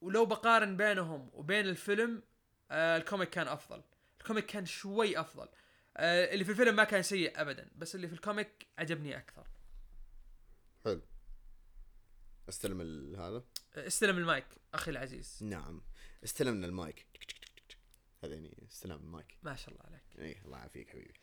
ولو 0.00 0.26
بقارن 0.26 0.76
بينهم 0.76 1.30
وبين 1.32 1.68
الفيلم 1.68 2.22
آه 2.70 2.96
ال 2.96 3.02
comic 3.02 3.30
كان 3.30 3.48
أفضل. 3.48 3.82
ال 4.20 4.24
comic 4.24 4.46
كان 4.46 4.66
شوي 4.66 5.20
أفضل. 5.20 5.48
آه 5.96 6.32
اللي 6.34 6.44
في 6.44 6.50
الفيلم 6.50 6.76
ما 6.76 6.84
كان 6.84 7.02
سيء 7.02 7.40
ابدا 7.40 7.70
بس 7.76 7.94
اللي 7.94 8.08
في 8.08 8.14
ال 8.14 8.23
comic 8.23 8.66
عجبني 8.78 9.18
أكثر. 9.18 9.46
حلو. 10.84 11.02
استلم 12.48 12.80
هذا؟ 13.16 13.44
استلم 13.76 14.18
المايك 14.18 14.46
أخي 14.74 14.90
العزيز. 14.90 15.38
نعم. 15.42 15.82
استلمنا 16.24 16.66
المايك. 16.66 17.06
هذا 18.24 18.34
يعني 18.34 18.66
استلام 18.70 19.00
المايك. 19.00 19.38
ما 19.42 19.56
شاء 19.56 19.70
الله 19.70 19.86
عليك. 19.86 20.02
اي 20.18 20.42
الله 20.44 20.58
يعافيك 20.58 20.88
حبيبي. 20.88 21.14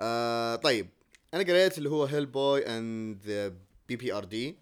آه 0.00 0.56
طيب 0.56 0.88
أنا 1.34 1.42
قريت 1.42 1.78
اللي 1.78 1.88
هو 1.88 2.04
هيل 2.04 2.26
بوي 2.26 2.66
اند 2.66 3.22
ذا 3.22 3.48
بي 3.88 3.96
بي 3.96 4.12
ار 4.12 4.24
دي 4.24 4.56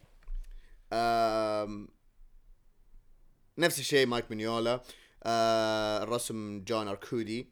نفس 3.59 3.79
الشيء 3.79 4.07
مايك 4.07 4.31
مينيولا. 4.31 4.83
آه 5.25 6.03
الرسم 6.03 6.65
جون 6.65 6.89
أركودي. 6.89 7.49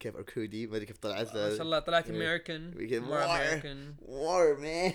كيف 0.00 0.16
أركودي؟ 0.16 0.66
ما 0.66 0.76
أدري 0.76 0.86
كيف 0.86 0.98
طلعت. 0.98 1.26
ما 1.26 1.50
شاء 1.50 1.62
الله 1.62 1.78
طلعت. 1.78 2.10
American 2.10 2.70
more. 3.02 3.24
American 3.24 3.94
war 4.02 4.56
man 4.56 4.92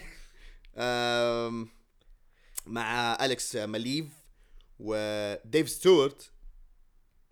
مع 2.65 3.17
أليكس 3.25 3.55
ماليف 3.55 4.05
وديف 4.79 5.69
ستوارت 5.69 6.31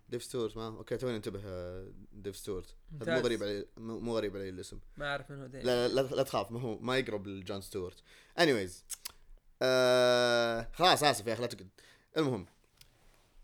ديف 0.08 0.22
ستوارت 0.22 0.56
ما 0.56 0.66
okay 0.68 0.96
توني 0.96 1.16
انتبه 1.16 1.40
آه، 1.44 1.92
ديف 2.12 2.36
ستوارت 2.36 2.74
هذا 3.02 3.14
مو. 3.14 3.20
غريب 3.20 3.42
علي 3.42 3.66
مو 3.76 4.16
غريب 4.16 4.36
علي 4.36 4.48
الاسم. 4.48 4.78
ما 4.96 5.06
أعرف 5.10 5.30
من 5.30 5.40
هو 5.40 5.46
دين 5.46 5.62
لا 5.62 5.88
لا, 5.88 6.00
لا 6.00 6.22
تخاف 6.22 6.50
ما 6.52 6.60
هو 6.60 6.78
ما 6.78 6.98
يقرب 6.98 7.26
لجون 7.26 7.60
ستوارت 7.60 8.02
anyways 8.38 8.84
آه 9.62 10.68
خلاص 10.74 11.02
آسف 11.02 11.26
يا 11.26 11.32
أخي 11.32 11.42
لا 11.42 11.48
تقعد. 11.48 11.68
المهم 12.16 12.46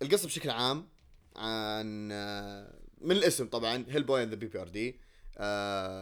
القصة 0.03 0.27
بشكل 0.27 0.51
عام 0.51 0.89
عن 1.37 2.09
آه 2.13 2.79
من 3.01 3.13
الاسم 3.17 3.47
طبعا 3.49 3.85
Hellboy 3.89 4.25
ذا 4.25 4.35
بي 4.35 4.47
بي 4.47 4.61
ار 4.61 4.69
دي 4.69 5.01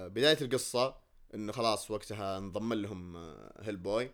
بداية 0.08 0.38
القصة 0.40 0.96
إنه 1.34 1.52
خلاص 1.52 1.90
وقتها 1.90 2.38
انضم 2.38 2.72
لهم 2.74 3.16
آه 3.16 3.60
هيل 3.62 3.76
بوي 3.76 4.10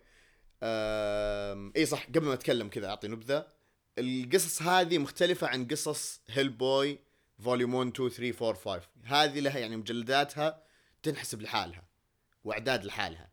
آه 0.63 1.71
إي 1.75 1.85
صح 1.85 2.05
قبل 2.07 2.25
ما 2.25 2.33
أتكلم 2.33 2.69
كذا 2.69 2.87
أعطي 2.89 3.07
نبذة. 3.07 3.58
القصص 3.99 4.61
هذه 4.61 4.97
مختلفة 4.97 5.47
عن 5.47 5.67
قصص 5.67 6.21
Hellboy 6.29 6.99
volume 7.39 7.73
1 7.73 7.89
2 7.89 8.09
3 8.09 8.47
4 8.49 8.61
5 8.61 8.87
هذه 9.03 9.39
لها 9.39 9.59
يعني 9.59 9.77
مجلداتها 9.77 10.63
تنحسب 11.03 11.41
لحالها 11.41 11.83
وأعداد 12.43 12.85
لحالها. 12.85 13.29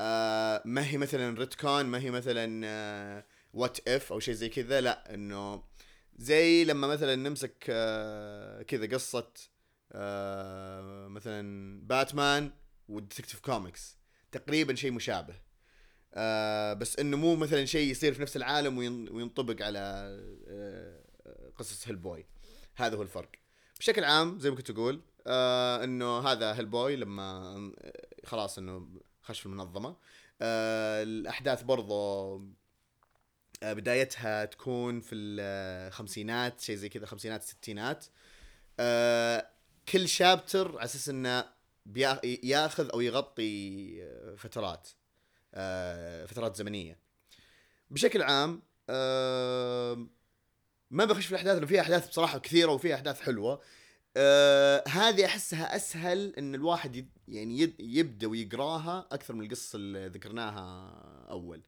آه 0.00 0.62
ما 0.64 0.86
هي 0.86 0.96
مثلا 0.96 1.38
retcon 1.38 1.82
ما 1.86 1.98
هي 1.98 2.10
مثلا 2.10 2.62
آه 2.66 3.26
What 3.52 3.88
If 3.88 4.12
أو 4.12 4.20
شيء 4.20 4.34
زي 4.34 4.48
كذا. 4.48 4.80
لا 4.80 5.14
إنه 5.14 5.64
زي 6.16 6.64
لما 6.64 6.86
مثلا 6.86 7.16
نمسك 7.16 7.66
آه 7.70 8.62
كذا 8.62 8.86
قصة 8.86 9.32
آه 9.92 11.08
مثلا 11.08 11.80
باتمان 11.86 12.52
و 12.88 12.93
Detective 12.93 13.40
Comics 13.40 13.96
تقريبا 14.32 14.74
شيء 14.74 14.90
مشابه. 14.92 15.43
آه 16.14 16.72
بس 16.72 16.98
إنه 16.98 17.16
مو 17.16 17.36
مثلا 17.36 17.64
شيء 17.64 17.90
يصير 17.90 18.14
في 18.14 18.22
نفس 18.22 18.36
العالم 18.36 18.78
وين- 18.78 19.08
وينطبق 19.10 19.62
على 19.64 19.78
آه 20.48 21.00
قصص 21.56 21.88
Hellboy 21.88 22.26
هذا 22.76 22.96
هو 22.96 23.02
الفرق. 23.02 23.30
بشكل 23.80 24.04
عام 24.04 24.38
زي 24.38 24.50
ما 24.50 24.56
كنت 24.56 24.70
أقول 24.70 25.00
آه 25.26 25.84
إنه 25.84 26.18
هذا 26.18 26.52
Hellboy 26.54 26.96
لما 26.96 27.22
آه، 27.78 27.92
خلاص 28.26 28.58
إنه 28.58 28.88
خش 29.22 29.40
في 29.40 29.46
المنظمة. 29.46 29.96
آه 30.42 31.02
الأحداث 31.02 31.62
برضو 31.62 32.36
آه 33.62 33.72
بدايتها 33.72 34.44
تكون 34.44 35.00
في 35.00 35.14
الخمسينات 35.14 36.60
شيء 36.60 36.76
زي 36.76 36.88
كذا 36.88 37.06
خمسينات 37.06 37.42
ستينات. 37.42 38.06
آه 38.80 39.46
كل 39.88 40.08
chapter 40.08 40.68
على 40.76 40.84
أساس 40.84 41.08
إنه 41.08 41.44
بيا- 41.86 42.20
ياخذ 42.24 42.90
أو 42.90 43.00
يغطي 43.00 44.02
آه، 44.02 44.34
فترات. 44.36 44.88
آه 44.88 45.03
فترات 46.26 46.56
زمنية. 46.56 46.98
بشكل 47.90 48.22
عام 48.22 48.62
آه 48.90 50.06
ما 50.90 51.04
بخش 51.04 51.26
في 51.26 51.32
الأحداث 51.32 51.54
لأنه 51.54 51.66
فيها 51.66 51.80
أحداث 51.80 52.08
بصراحة 52.08 52.38
كثيرة 52.38 52.72
وفيها 52.72 52.94
أحداث 52.94 53.20
حلوة. 53.20 53.60
آه 54.16 54.84
هذه 54.88 55.24
أحسها 55.24 55.76
أسهل 55.76 56.34
إن 56.38 56.54
الواحد 56.54 57.08
يعني 57.28 57.74
يبدأ 57.78 58.26
ويقراها 58.26 59.08
أكثر 59.12 59.34
من 59.34 59.44
القصة 59.44 59.76
اللي 59.76 60.06
ذكرناها 60.08 60.90
أول. 61.30 61.62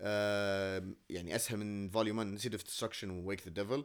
آه 0.00 0.94
يعني 1.10 1.36
أسهل 1.36 1.58
من 1.58 1.90
volume 1.90 2.18
1 2.18 2.38
Seed 2.38 2.52
of 2.52 2.64
Destruction 2.64 3.10
و 3.10 3.16
Wake 3.16 3.42
the 3.48 3.50
Devil 3.62 3.84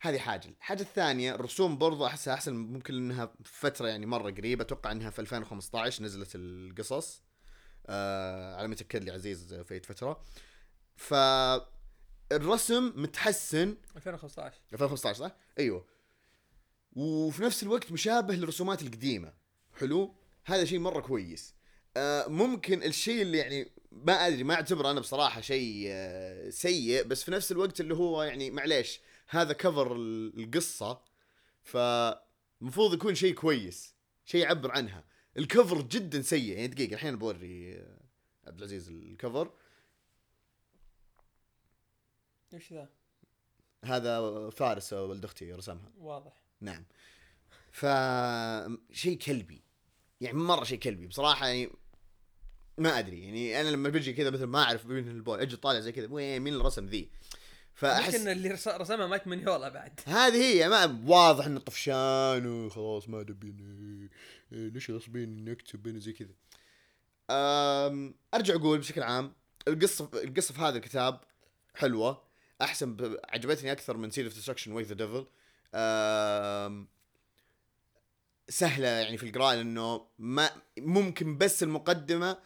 هذه 0.00 0.18
حاجة. 0.18 0.48
الحاجة 0.48 0.82
الثانية 0.82 1.34
الرسوم 1.34 1.78
برضو 1.78 2.06
أحسها 2.06 2.34
أحسن 2.34 2.54
ممكن 2.54 2.94
إنها 2.94 3.34
فترة 3.44 3.88
يعني 3.88 4.06
مرة 4.06 4.30
قريبة 4.30 4.62
أتوقع 4.62 4.92
إنها 4.92 5.10
في 5.10 5.18
2015 5.18 6.04
نزلت 6.04 6.30
القصص. 6.34 7.27
آه 7.88 8.56
على 8.56 8.68
ما 8.68 8.74
لي 9.04 9.10
عزيز 9.10 9.54
في 9.54 9.80
فترة. 9.80 10.24
فالرسم 10.96 12.92
متحسن. 12.96 13.76
2015 13.96 14.58
2015 14.72 15.18
صح؟ 15.18 15.36
أيوه. 15.58 15.86
وفي 16.92 17.42
نفس 17.42 17.62
الوقت 17.62 17.92
مشابه 17.92 18.34
للرسومات 18.34 18.82
القديمة. 18.82 19.32
حلو؟ 19.80 20.14
هذا 20.44 20.64
شيء 20.64 20.78
مرة 20.78 21.00
كويس. 21.00 21.54
آه 21.96 22.26
ممكن 22.26 22.82
الشيء 22.82 23.22
اللي 23.22 23.38
يعني 23.38 23.70
ما 23.92 24.26
أدري 24.26 24.44
ما 24.44 24.54
اعتبره 24.54 24.90
أنا 24.90 25.00
بصراحة 25.00 25.40
شيء 25.40 25.84
آه 25.90 26.50
سيء 26.50 27.02
بس 27.04 27.22
في 27.22 27.30
نفس 27.30 27.52
الوقت 27.52 27.80
اللي 27.80 27.94
هو 27.94 28.22
يعني 28.22 28.50
معليش 28.50 29.00
هذا 29.28 29.52
cover 29.52 29.96
ال- 29.96 30.40
القصة. 30.44 31.00
فمفروض 31.62 32.94
يكون 32.94 33.14
شيء 33.14 33.34
كويس 33.34 33.94
شيء 34.24 34.40
يعبر 34.42 34.70
عنها. 34.70 35.04
ال 35.38 35.45
cover 35.45 35.82
جدا 35.82 36.22
سيء. 36.22 36.52
يعني 36.52 36.66
دقيقة 36.66 36.94
الحين 36.94 37.16
بوري 37.16 37.74
آه، 37.76 37.98
عبد 38.46 38.58
العزيز 38.58 38.88
ال 38.88 38.97
cover. 38.97 39.50
إيش 42.54 42.72
ذا؟ 42.72 42.88
هذا 43.84 44.50
فارس 44.50 44.92
ولد 44.92 45.24
أختي 45.24 45.52
رسمها 45.52 45.92
واضح. 45.98 46.32
نعم. 46.60 46.84
ف 47.70 47.86
شيء 48.92 49.18
كلبي. 49.18 49.62
يعني 50.20 50.38
مرة 50.38 50.64
شيء 50.64 50.78
كلبي. 50.78 51.06
بصراحة 51.06 51.46
يعني 51.46 51.70
ما 52.78 52.98
أدري. 52.98 53.24
يعني 53.24 53.60
أنا 53.60 53.68
لما 53.68 53.88
بجي 53.88 54.12
كذا 54.12 54.30
مثلا 54.30 54.46
ما 54.46 54.62
أعرف 54.62 54.86
مين 54.86 55.08
Hellboy 55.08 55.42
أجي 55.42 55.56
طالع 55.56 55.80
زي 55.80 55.92
كذا 55.92 56.08
وين 56.10 56.40
مين 56.40 56.52
اللي 56.52 56.64
رسم 56.64 56.86
ذي؟ 56.86 57.10
فأحس 57.78 58.14
يمكن 58.14 58.28
اللي 58.28 58.48
رس- 58.48 58.68
رسمها 58.68 59.06
مايك 59.06 59.26
منيولا 59.26 59.68
بعد. 59.68 60.00
هذه 60.06 60.34
هي 60.42 60.68
ما 60.68 61.02
واضح 61.06 61.46
إنه 61.46 61.60
طفشان 61.60 62.46
وخلاص 62.46 63.08
ما 63.08 63.22
دبين 63.22 64.08
ليش 64.50 64.90
غصبين 64.90 65.44
نكتب 65.44 65.82
بين 65.82 66.00
زي 66.00 66.12
كذا. 66.12 66.34
أرجع 68.34 68.54
أقول 68.54 68.78
بشكل 68.78 69.02
عام 69.02 69.32
القصة 69.68 70.10
القصة 70.14 70.54
في 70.54 70.60
هذا 70.60 70.76
الكتاب 70.76 71.20
حلوة. 71.74 72.22
أحسن 72.62 72.96
ب... 72.96 73.16
عجبتني 73.28 73.72
أكثر 73.72 73.96
من 73.96 74.10
Seed 74.10 74.24
of 74.24 74.34
Destruction 74.34 74.72
Wake 74.72 74.86
the 74.86 74.94
Devil 74.94 75.26
سهلة 78.48 78.88
يعني 78.88 79.16
في 79.18 79.26
القراءة 79.26 79.54
لأنه 79.54 80.06
ما 80.18 80.50
ممكن 80.78 81.38
بس 81.38 81.62
المقدمة 81.62 82.38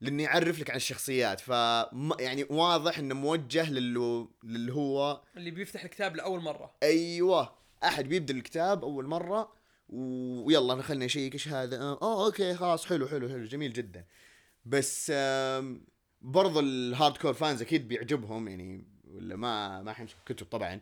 لأني 0.00 0.26
أعرف 0.26 0.60
لك 0.60 0.70
عن 0.70 0.76
الشخصيات 0.76 1.40
ف 1.40 1.48
يعني 2.20 2.46
واضح 2.50 2.98
إنه 2.98 3.14
موجه 3.14 3.70
للي 3.70 4.26
للي 4.44 4.72
هو 4.72 5.22
اللي 5.36 5.50
بيفتح 5.50 5.84
الكتاب 5.84 6.16
لأول 6.16 6.40
مرة. 6.40 6.74
أيوه 6.82 7.54
أحد 7.84 8.08
بيبدأ 8.08 8.34
الكتاب 8.34 8.84
أول 8.84 9.06
مرة 9.06 9.52
ويلا 9.88 10.82
خلني 10.82 11.04
أشيك 11.04 11.34
إيش 11.34 11.48
هذا 11.48 11.80
آه 11.80 11.98
أوه، 12.02 12.26
okay 12.26 12.54
خلاص 12.54 12.86
حلو 12.86 13.08
حلو 13.08 13.28
حلو 13.28 13.44
جميل 13.44 13.72
جدا. 13.72 14.04
بس 14.66 15.12
برضو 16.22 16.60
ال 16.60 17.16
hardcore 17.16 17.32
fans 17.32 17.62
أكيد 17.62 17.88
بيعجبهم 17.88 18.48
يعني 18.48 18.84
ولا 19.04 19.36
ما 19.36 19.82
ما 19.82 19.92
حيمسك 19.92 20.16
كتب 20.26 20.46
طبعا. 20.46 20.80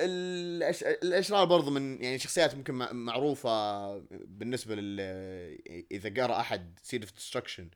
الأش... 0.00 0.82
الأشرار 0.82 1.44
برضو 1.44 1.70
من 1.70 2.02
يعني 2.02 2.18
شخصيات 2.18 2.54
ممكن 2.54 2.74
مع- 2.74 2.92
معروفة 2.92 3.98
بالنسبة 4.10 4.74
لل 4.74 5.00
إذا 5.92 6.22
قرأ 6.22 6.40
أحد 6.40 6.78
Seed 6.82 7.02
of 7.02 7.12
Destruction. 7.12 7.70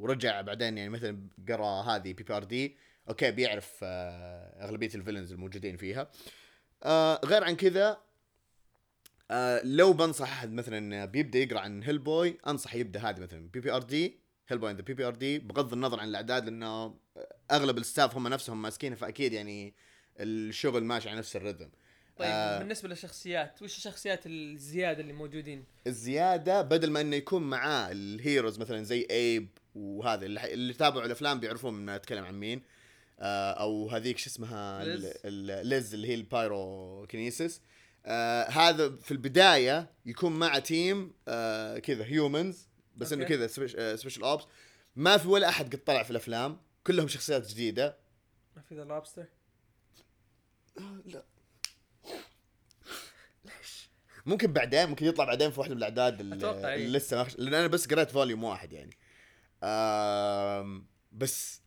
ورجع 0.00 0.40
بعدين 0.40 0.78
يعني 0.78 0.90
مثلا 0.90 1.28
قرأ 1.48 1.82
هذه 1.82 2.12
BPRD 2.12 2.76
okay 3.08 3.30
بيعرف 3.30 3.78
آه، 3.82 4.64
أغلبية 4.64 4.90
ال 4.94 4.98
villains 4.98 5.32
الموجودين 5.32 5.76
فيها 5.76 6.10
آه، 6.82 7.20
غير 7.24 7.44
عن 7.44 7.56
كذا 7.56 8.00
آه، 9.30 9.62
لو 9.64 9.92
بنصح 9.92 10.32
أحد 10.32 10.52
مثلا 10.52 11.04
بيبدأ 11.04 11.38
يقرأ 11.38 11.60
عن 11.60 11.82
Hellboy 11.82 12.38
أنصح 12.46 12.74
يبدأ 12.74 13.00
هذه 13.00 13.20
مثلا 13.20 13.48
بي 13.48 13.60
بي 13.60 13.70
ار 13.72 13.82
دي 13.82 14.20
هيل 14.52 14.58
بوي 14.58 14.72
ذا 14.72 14.82
بي 14.82 14.94
بي 14.94 15.04
ار 15.04 15.14
دي 15.14 15.38
بغض 15.38 15.72
النظر 15.72 16.00
عن 16.00 16.08
الأعداد 16.08 16.44
لأنه 16.44 16.94
أغلب 17.50 17.78
ال 17.78 17.84
staff 17.84 18.16
هم 18.16 18.28
نفسهم 18.28 18.62
ماسكينها 18.62 18.96
فأكيد 18.96 19.32
يعني 19.32 19.74
الشغل 20.20 20.84
ماشي 20.84 21.08
على 21.08 21.18
نفس 21.18 21.36
ال 21.36 21.41
rhythm 21.41 21.70
طيب 22.18 22.28
آه. 22.30 22.58
بالنسبة 22.58 22.88
للشخصيات 22.88 23.62
وش 23.62 23.76
الشخصيات 23.76 24.26
الزيادة 24.26 25.00
اللي 25.00 25.12
موجودين؟ 25.12 25.64
الزيادة 25.86 26.62
بدل 26.62 26.90
ما 26.90 27.00
إنه 27.00 27.16
يكون 27.16 27.42
معاه 27.42 27.92
ال 27.92 28.01
heroes 28.01 28.58
مثلا 28.58 28.82
زي 28.82 29.06
Abe 29.10 29.48
وهذا 29.74 30.26
اللي, 30.26 30.52
اللي 30.52 30.72
تابعوا 30.72 31.06
الأفلام 31.06 31.40
بيعرفون 31.40 31.74
من 31.74 31.88
اتكلم 31.88 32.24
عن 32.24 32.34
مين 32.34 32.62
آه 33.20 33.52
أو 33.52 33.90
هذيك 33.90 34.18
شو 34.18 34.30
اسمها 34.30 34.84
Liz. 34.84 35.12
Liz 35.66 35.94
اللي 35.94 36.08
هي 36.08 36.14
ال 36.14 37.06
pyrokinesis 37.06 37.60
آه 38.06 38.48
هذا 38.48 38.96
في 38.96 39.10
البداية 39.10 39.90
يكون 40.06 40.32
مع 40.32 40.58
team 40.58 41.12
آه 41.28 41.78
كذا 41.78 42.04
humans 42.04 42.69
بس 43.00 43.12
إنه. 43.12 43.24
كذا 43.24 43.46
special 43.96 44.22
ops 44.22 44.44
ما 44.96 45.16
في 45.16 45.28
ولا 45.28 45.48
أحد 45.48 45.74
قد 45.76 45.84
طلع 45.84 46.02
في 46.02 46.10
الأفلام. 46.10 46.60
كلهم 46.86 47.08
شخصيات 47.08 47.48
جديدة. 47.48 47.96
ما 48.56 48.62
في 48.62 48.74
the 48.74 48.84
Lobster 48.84 49.26
لا. 51.04 51.24
ليش؟ 53.44 53.90
ممكن 54.26 54.52
بعدين 54.52 54.86
ممكن 54.88 55.06
يطلع 55.06 55.24
بعدين 55.24 55.50
في 55.50 55.60
واحدة 55.60 55.74
من 55.74 55.78
الأعداد 55.78 56.20
اللي, 56.20 56.46
إيه. 56.46 56.74
اللي 56.74 56.98
لسه 56.98 57.16
ما 57.16 57.24
خش... 57.24 57.36
لأن 57.38 57.54
أنا 57.54 57.66
بس 57.66 57.86
قريت 57.86 58.10
volume 58.10 58.44
واحد 58.44 58.72
يعني. 58.72 58.96
آم... 59.62 60.86
بس 61.12 61.60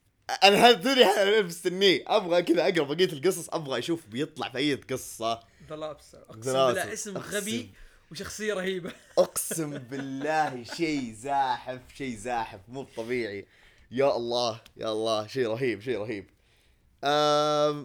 أنا 0.43 0.67
هذا 0.67 1.41
مستنيه 1.41 2.03
أبغى 2.07 2.41
كذا 2.41 2.67
أقرأ 2.67 2.83
بقية 2.83 3.13
القصص 3.13 3.49
أبغى 3.49 3.79
أشوف 3.79 4.07
بيطلع 4.07 4.49
في 4.49 4.57
أي 4.57 4.75
قصة. 4.75 5.39
the 5.69 5.75
Lobster 5.75 6.23
أقسم 6.29 6.41
بالله. 6.41 6.93
اسم. 6.93 7.17
غبي. 7.17 7.73
وشخصية 8.11 8.53
رهيبة. 8.53 8.93
اقسم 9.17 9.77
بالله 9.77 10.63
شيء 10.63 11.13
زاحف 11.13 11.81
شيء 11.95 12.15
زاحف 12.15 12.59
مو 12.67 12.83
طبيعي. 12.83 13.45
يا 13.91 14.15
الله 14.15 14.61
يا 14.77 14.91
الله 14.91 15.27
شيء 15.27 15.47
رهيب 15.47 15.81
شيء 15.81 15.97
رهيب. 15.97 16.29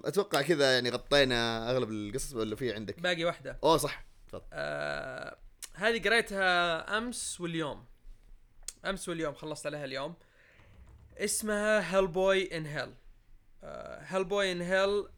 أتوقع 0.04 0.42
كذا 0.42 0.74
يعني 0.74 0.90
غطينا 0.90 1.70
أغلب 1.70 1.90
القصص 1.90 2.35
ولا 2.35 2.57
في 2.57 2.74
عندك؟ 2.74 3.00
باقي 3.00 3.24
واحدة. 3.24 3.59
أوه 3.64 3.76
صح. 3.76 4.04
تفضل. 4.28 4.42
آه 4.52 5.38
هذه 5.74 6.02
قريتها 6.02 6.98
أمس 6.98 7.40
واليوم. 7.40 7.85
أمس 8.85 9.09
واليوم 9.09 9.35
خلصت 9.35 9.66
عليها 9.66 9.85
اليوم. 9.85 10.14
اسمها 11.18 11.96
Hellboy 11.96 12.57
in 12.57 12.66
Hell 12.66 12.94
Hellboy 14.03 14.53
in 14.53 14.61
Hell 14.61 15.09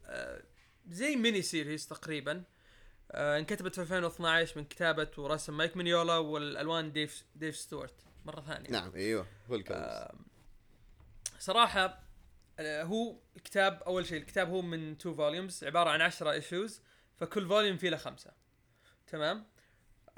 زي 0.89 1.17
mini 1.17 1.43
series 1.43 1.87
تقريبا. 1.87 2.43
آه 3.13 3.39
انكتبت 3.39 3.75
في 3.75 3.81
2012 3.81 4.59
من 4.59 4.65
كتابة 4.65 5.11
ورسم 5.19 5.57
مايك 5.57 5.77
مينيولا 5.77 6.17
والألوان 6.17 6.93
ديف 6.93 7.25
ديف 7.35 7.57
ستوارت 7.57 7.95
مرة 8.25 8.41
ثانية. 8.41 8.71
نعم 8.71 8.95
إيوه 8.95 9.27
هو 9.51 9.55
الكلام. 9.55 10.19
صراحة 11.39 12.03
آه، 12.59 12.83
هو 12.83 13.17
الكتاب 13.37 13.83
أول 13.83 14.07
شيء 14.07 14.19
الكتاب 14.21 14.49
هو 14.51 14.63
من 14.63 14.99
two 14.99 15.15
volumes 15.15 15.65
عبارة 15.65 15.91
عن 15.91 16.01
10 16.01 16.31
issues 16.31 16.83
فكل 17.17 17.49
volume 17.49 17.77
فيه 17.77 17.89
له 17.91 17.97
خمسة. 17.97 18.31
تمام؟ 19.07 19.47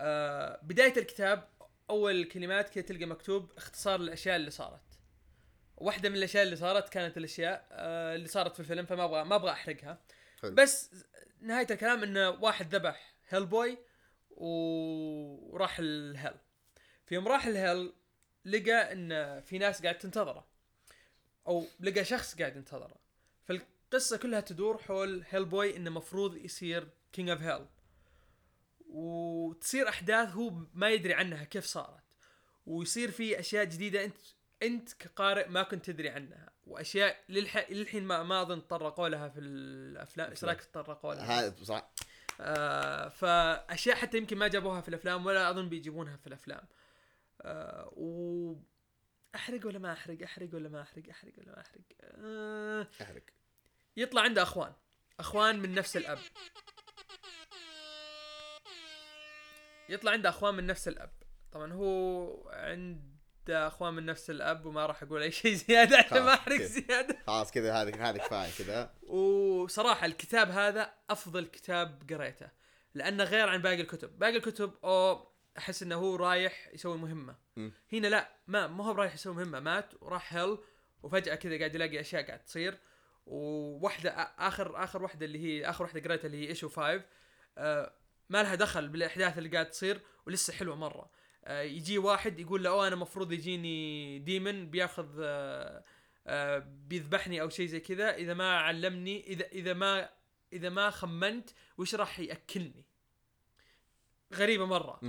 آه 0.00 0.60
بداية 0.62 0.96
الكتاب 0.96 1.48
أول 1.90 2.24
كلمات 2.24 2.68
كذا 2.68 2.84
تلقى 2.84 3.06
مكتوب 3.06 3.52
اختصار 3.56 4.00
الأشياء 4.00 4.36
اللي 4.36 4.50
صارت. 4.50 4.80
واحدة 5.76 6.08
من 6.08 6.16
الأشياء 6.16 6.42
اللي 6.42 6.56
صارت 6.56 6.88
كانت 6.88 7.16
الأشياء 7.16 7.66
آه 7.72 8.14
اللي 8.14 8.28
صارت 8.28 8.54
في 8.54 8.60
الفيلم 8.60 8.86
فما 8.86 9.04
أبغى 9.04 9.24
ما 9.24 9.34
أبغى 9.34 9.50
أحرقها. 9.50 9.98
حلو. 10.42 10.54
بس 10.54 10.90
نهاية 11.42 11.66
الكلام 11.70 12.02
إنه 12.02 12.30
واحد 12.30 12.74
ذبح 12.74 13.14
Hellboy 13.28 13.78
وراح 14.30 15.78
ال 15.78 15.87
Hell. 15.87 16.34
في 17.06 17.14
يوم 17.14 17.28
راح 17.28 17.46
ال 17.46 17.55
Hell 17.55 17.92
لقى 18.44 18.92
إن 18.92 19.40
في 19.40 19.58
ناس 19.58 19.82
قاعد 19.82 19.98
تنتظره. 19.98 20.46
أو 21.46 21.66
لقى 21.80 22.04
شخص 22.04 22.38
قاعد 22.38 22.56
ينتظره. 22.56 22.96
فالقصة 23.44 24.16
كلها 24.16 24.40
تدور 24.40 24.78
حول 24.78 25.24
Hellboy 25.28 25.76
إنه 25.76 25.90
مفروض 25.90 26.36
يصير 26.36 26.88
king 27.12 27.28
of 27.28 27.40
Hell 27.42 27.66
وتصير 28.88 29.88
أحداث 29.88 30.28
هو 30.28 30.50
ما 30.74 30.90
يدري 30.90 31.14
عنها 31.14 31.44
كيف 31.44 31.64
صارت. 31.64 32.02
ويصير 32.66 33.10
في 33.10 33.40
أشياء 33.40 33.64
جديدة 33.64 34.04
أنت 34.04 34.16
أنت 34.62 34.92
كقارئ 34.92 35.48
ما 35.48 35.62
كنت 35.62 35.84
تدري 35.90 36.08
عنها. 36.08 36.51
وأشياء 36.66 37.24
للح... 37.28 37.70
للحين 37.70 38.04
ما 38.04 38.22
ما 38.22 38.42
أظن 38.42 38.66
تطرقوا 38.66 39.08
لها 39.08 39.28
في 39.28 39.40
الافلام 39.40 40.30
إيش 40.30 40.44
رأيك 40.44 40.60
تطرقوا 40.60 41.14
لها؟ 41.14 41.40
هذا 41.40 41.64
صح. 41.64 41.90
آه 42.40 43.08
فأشياء 43.08 43.96
حتى 43.96 44.16
يمكن 44.16 44.36
ما 44.38 44.48
جابوها 44.48 44.80
في 44.80 44.88
الأفلام 44.88 45.26
ولا 45.26 45.50
أظن 45.50 45.68
بيجيبونها 45.68 46.16
في 46.16 46.26
الأفلام. 46.26 46.68
آه 47.42 47.92
و 47.96 48.54
احرق 49.34 49.66
ولا 49.66 49.78
ما 49.78 49.92
أحرق؟ 49.92 50.22
أحرق 50.22 50.48
ولا 50.54 50.68
ما 50.68 50.82
أحرق؟ 50.82 51.08
أحرق 51.10 51.32
ولا 51.38 51.52
ما 51.52 51.60
أحرق؟ 51.60 51.82
آه 52.00 52.86
أحرق. 53.02 53.22
يطلع 53.96 54.22
عنده 54.22 54.42
أخوان. 54.42 54.72
أخوان 55.20 55.60
من 55.60 55.74
نفس 55.74 55.96
الأب. 55.96 56.18
يطلع 59.88 60.12
عنده 60.12 60.28
أخوان 60.28 60.54
من 60.54 60.66
نفس 60.66 60.88
الأب. 60.88 61.12
طبعا 61.52 61.72
هو 61.72 62.48
عنده 62.48 63.11
أخوان 63.50 63.94
من 63.94 64.06
نفس 64.06 64.30
الأب 64.30 64.66
وما 64.66 64.86
راح 64.86 65.02
أقول 65.02 65.22
أي 65.22 65.30
شيء 65.30 65.54
زيادة 65.68 65.98
عشان 65.98 66.22
ما 66.22 66.34
أحرق. 66.34 66.60
زيادة. 66.62 67.16
خلاص 67.26 67.50
كذا 67.50 67.72
هذه 67.74 68.10
هذه 68.10 68.16
كفاية 68.16 68.50
كذا. 68.58 68.94
وصراحة 69.02 70.06
الكتاب 70.06 70.50
هذا 70.50 70.92
أفضل 71.10 71.46
كتاب 71.46 72.02
قريته 72.10 72.48
لأنه 72.94 73.24
غير 73.24 73.48
عن 73.48 73.62
باقي 73.62 73.80
الكتب. 73.80 74.18
باقي 74.18 74.36
الكتب 74.36 74.72
أو 74.84 75.28
أحس 75.58 75.82
إنه 75.82 75.94
هو 75.96 76.16
رايح 76.16 76.68
يسوي 76.74 76.98
مهمة. 76.98 77.36
مم. 77.56 77.72
هنا 77.92 78.06
لا 78.06 78.28
ما 78.46 78.66
ما 78.66 78.84
هو 78.86 78.92
رايح 78.92 79.14
يسوي 79.14 79.34
مهمة. 79.34 79.60
مات 79.60 79.90
وراح 80.00 80.34
هيل 80.34 80.58
وفجأة 81.02 81.34
كذا 81.34 81.58
قاعد 81.58 81.74
يلاقي 81.74 82.00
أشياء 82.00 82.26
قاعد 82.26 82.44
تصير. 82.44 82.78
وواحدة 83.26 84.10
آ- 84.10 84.28
آخر 84.40 84.84
آخر 84.84 85.02
واحدة 85.02 85.26
اللي 85.26 85.38
هي 85.44 85.70
آخر 85.70 85.84
واحدة 85.84 86.00
قريتها 86.00 86.26
اللي 86.26 86.44
هي 86.44 86.48
ايشو 86.48 86.68
5 86.68 87.02
آه 87.58 87.92
ما 88.28 88.42
لها 88.42 88.54
دخل 88.54 88.88
بالأحداث 88.88 89.38
اللي 89.38 89.48
قاعد 89.48 89.70
تصير 89.70 90.00
ولسه 90.26 90.52
حلوة 90.52 90.76
مرة. 90.76 91.02
آه 91.02 91.10
يجي 91.48 91.98
واحد 91.98 92.40
يقول 92.40 92.64
له 92.64 92.70
أوه 92.70 92.88
أنا 92.88 92.96
مفروض 92.96 93.32
يجيني 93.32 94.18
ديمن 94.18 94.70
بياخذ 94.70 95.08
آه 95.20 95.84
آه، 96.26 96.58
بيذبحني 96.58 97.40
أو 97.40 97.48
شيء 97.48 97.66
زي 97.66 97.80
كذا. 97.80 98.14
إذا 98.14 98.34
ما 98.34 98.56
علمني 98.56 99.26
إذا 99.26 99.46
إذا 99.46 99.72
ما 99.74 100.08
إذا 100.52 100.68
ما 100.68 100.90
خمنت 100.90 101.50
وش 101.78 101.94
راح 101.94 102.20
يأكلني؟ 102.20 102.84
غريبة 104.34 104.66
مرة. 104.66 105.00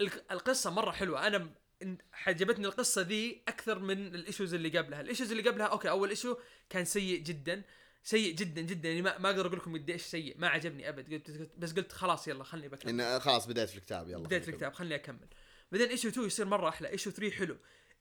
الق- 0.00 0.32
القصة 0.32 0.70
مرة 0.70 0.90
حلوة. 0.90 1.26
أنا 1.26 1.38
م- 1.38 1.98
عجبتني 2.26 2.66
القصة 2.66 3.02
ذي 3.02 3.42
أكثر 3.48 3.78
من 3.78 4.14
ال 4.14 4.20
issues 4.20 4.54
اللي 4.54 4.78
قبلها. 4.78 5.00
ال 5.00 5.04
issues 5.04 5.30
اللي 5.30 5.48
قبلها 5.50 5.66
okay 5.66 5.90
أول 5.90 6.08
issue 6.10 6.36
كان 6.70 6.84
سيء 6.84 7.20
جدا. 7.22 7.62
سيء 8.02 8.34
جدا 8.34 8.60
جدا. 8.60 8.88
يعني 8.88 9.02
ما, 9.02 9.18
ما 9.18 9.30
أقدر 9.30 9.46
أقول 9.46 9.58
لكم 9.58 9.74
قديش 9.76 10.02
سيء. 10.02 10.38
ما 10.38 10.48
عجبني 10.48 10.88
أبد. 10.88 11.12
قلت 11.14 11.50
بس 11.58 11.72
قلت 11.72 11.92
خلاص 11.92 12.28
يلا 12.28 12.44
خلني 12.44 12.68
بكمل. 12.68 13.20
خلاص 13.20 13.46
بدايه 13.46 13.68
الكتاب 13.76 14.08
يلا 14.08 14.18
بدايه 14.18 14.40
خلينا 14.40 14.52
الكتاب 14.54 14.72
خليني 14.72 14.94
أكمل. 14.94 15.28
بعدين 15.74 15.88
issue 15.88 16.08
2 16.08 16.26
يصير 16.26 16.46
مرة 16.46 16.68
أحلى 16.68 16.88
issue 16.88 17.10
3 17.10 17.36
حلو 17.36 17.56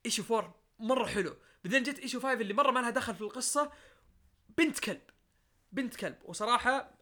issue 0.06 0.36
4 0.36 0.56
مرة 0.80 1.06
حلو 1.06 1.38
بعدين 1.64 1.84
جت 1.84 2.00
issue 2.00 2.20
5 2.20 2.34
اللي 2.34 2.54
مرة 2.54 2.72
ما 2.72 2.80
لها 2.80 2.90
دخل 2.90 3.16
في 3.16 3.22
القصة 3.22 3.72
بنت 4.58 4.80
كلب 4.80 5.02
بنت 5.72 5.96
كلب. 5.96 6.18
وصراحة 6.24 6.98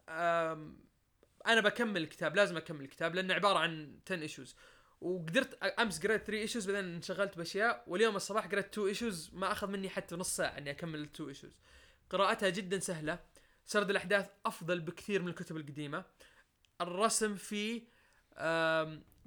أنا 1.46 1.60
بكمل 1.60 2.02
الكتاب 2.02 2.36
لازم 2.36 2.56
أكمل 2.56 2.84
الكتاب 2.84 3.14
لأنه 3.14 3.34
عبارة 3.34 3.58
عن 3.58 3.98
10 4.06 4.22
issues 4.22 4.56
وقدرت 5.00 5.54
أمس 5.64 6.06
قريت 6.06 6.26
3 6.26 6.32
issues 6.40 6.70
بعدين 6.70 6.94
انشغلت 6.94 7.36
بأشياء. 7.36 7.84
واليوم 7.86 8.16
الصباح 8.16 8.46
قريت 8.46 8.66
2 8.66 8.88
issues 8.88 9.30
ما 9.34 9.52
أخذ 9.52 9.66
مني 9.66 9.88
حتى 9.88 10.16
نص 10.16 10.36
ساعة 10.36 10.58
إني 10.58 10.70
أكمل 10.70 10.98
ال 10.98 11.08
2 11.14 11.28
issues 11.28 11.58
قراءتها 12.10 12.48
جدا 12.48 12.78
سهلة 12.78 13.18
سرد 13.66 13.90
الأحداث 13.90 14.30
أفضل 14.46 14.80
بكثير 14.80 15.22
من 15.22 15.28
الكتب 15.28 15.56
القديمة. 15.56 16.04
الرسم 16.80 17.36
فيه 17.36 17.91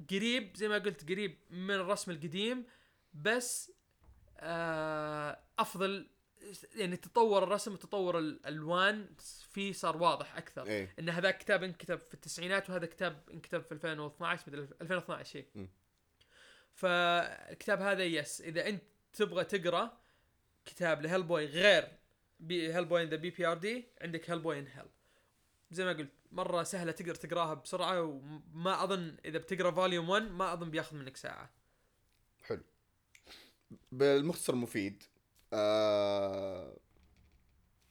قريب 0.09 0.57
زي 0.57 0.67
ما 0.67 0.77
قلت 0.77 1.09
قريب 1.09 1.37
من 1.49 1.75
الرسم 1.75 2.11
القديم 2.11 2.65
بس 3.13 3.71
آه، 4.37 5.39
أفضل 5.59 6.09
يعني 6.75 6.97
تطور 6.97 7.43
الرسم 7.43 7.73
وتطور 7.73 8.19
الألوان 8.19 9.09
فيه 9.51 9.73
صار 9.73 9.97
واضح 9.97 10.37
أكثر. 10.37 10.67
إيه. 10.67 10.93
إن 10.99 11.09
هذا 11.09 11.31
كتاب 11.31 11.63
انكتب 11.63 11.99
في 11.99 12.13
التسعينات 12.13 12.69
وهذا 12.69 12.85
كتاب 12.85 13.29
انكتب 13.33 13.61
في 13.61 13.71
2012 13.71 14.43
مدري 14.47 14.67
2012 14.81 15.31
شيء. 15.31 15.67
فالكتاب 16.73 17.81
هذا 17.81 18.03
yes 18.03 18.41
إذا 18.41 18.67
أنت 18.69 18.83
تبغى 19.13 19.43
تقرأ 19.43 19.97
كتاب 20.65 21.01
ل 21.01 21.23
Hellboy 21.23 21.45
غير 21.45 21.87
هيل 22.49 22.85
بوي 22.85 23.03
ان 23.03 23.09
ذا 23.09 23.15
بي 23.15 23.29
بي 23.29 23.45
ار 23.47 23.57
دي 23.57 23.85
عندك 24.01 24.29
Hellboy 24.29 24.59
in 24.59 24.67
Hell 24.67 24.85
زي 25.71 25.85
ما 25.85 25.93
قلت. 25.93 26.11
مرة 26.31 26.63
سهلة 26.63 26.91
تقدر 26.91 27.15
تقراها 27.15 27.53
بسرعة 27.53 28.01
وما 28.01 28.83
أظن 28.83 29.17
إذا 29.25 29.37
بتقرأ 29.37 29.71
volume 29.71 30.09
1 30.09 30.31
ما 30.31 30.53
أظن 30.53 30.69
بياخذ 30.69 30.95
منك 30.95 31.17
ساعة. 31.17 31.49
حلو. 32.43 32.63
بالمختصر 33.91 34.53
المفيد 34.53 35.03
آه 35.53 36.77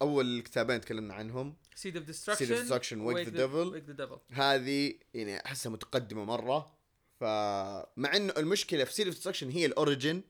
أول 0.03 0.43
كتابين 0.43 0.81
تكلمنا 0.81 1.15
عنهم. 1.15 1.57
سيد 1.75 1.97
اوف 1.97 2.07
ديستركشن 2.07 2.47
of 2.47 2.69
Destruction, 2.69 2.97
Wake 2.97 3.29
the 3.29 3.37
Devil. 3.37 3.73
ويك 3.73 3.85
ذا 3.85 3.93
ديفل 3.93 4.19
هذه 4.31 4.99
يعني 5.15 5.47
أحسها 5.47 5.71
متقدمة 5.73 6.25
مرة. 6.25 6.75
فمع 7.21 8.17
إنه 8.17 8.33
المشكلة 8.37 8.85
في 8.85 8.93
Seed 8.93 9.07
of 9.07 9.15
Destruction 9.15 9.51
هي 9.51 9.67
ال 9.67 9.75
origin 9.75 10.23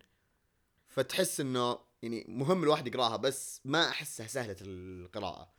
فتحس 0.89 1.41
إنه 1.41 1.79
يعني 2.03 2.25
مهم 2.29 2.63
الواحد 2.63 2.87
يقراها 2.87 3.17
بس 3.17 3.61
ما 3.65 3.89
أحسها 3.89 4.27
سهلة 4.27 4.57
القراءة. 4.61 5.55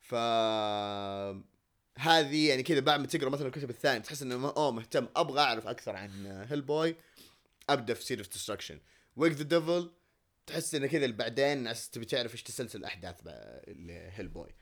ف 0.00 0.14
هذه 1.98 2.48
يعني 2.48 2.62
كذا 2.62 2.80
بعد 2.80 3.00
ما 3.00 3.06
تقرأ 3.06 3.28
مثلا 3.28 3.46
الكتب 3.46 3.70
الثانية 3.70 3.98
تحس 3.98 4.22
إنه 4.22 4.48
أوه 4.48 4.70
مهتم. 4.70 5.06
أبغى 5.16 5.40
أعرف 5.40 5.66
أكثر 5.66 5.96
عن 5.96 6.26
هيل 6.50 6.62
بوي 6.62 6.96
أبدأ 7.70 7.94
في 7.94 8.18
of 8.18 8.28
Destruction 8.28 8.80
Wake 9.16 9.32
the 9.32 9.42
Devil 9.42 9.90
تحس 10.46 10.74
إنه 10.74 10.86
كذا 10.86 11.06
بعدين 11.06 11.68
عشان 11.68 11.90
تبي 11.90 12.04
تعرف 12.04 12.32
إيش 12.32 12.42
تسلسل 12.42 12.78
الأحداث 12.78 13.14
هيل 13.88 14.28
بوي 14.28 14.54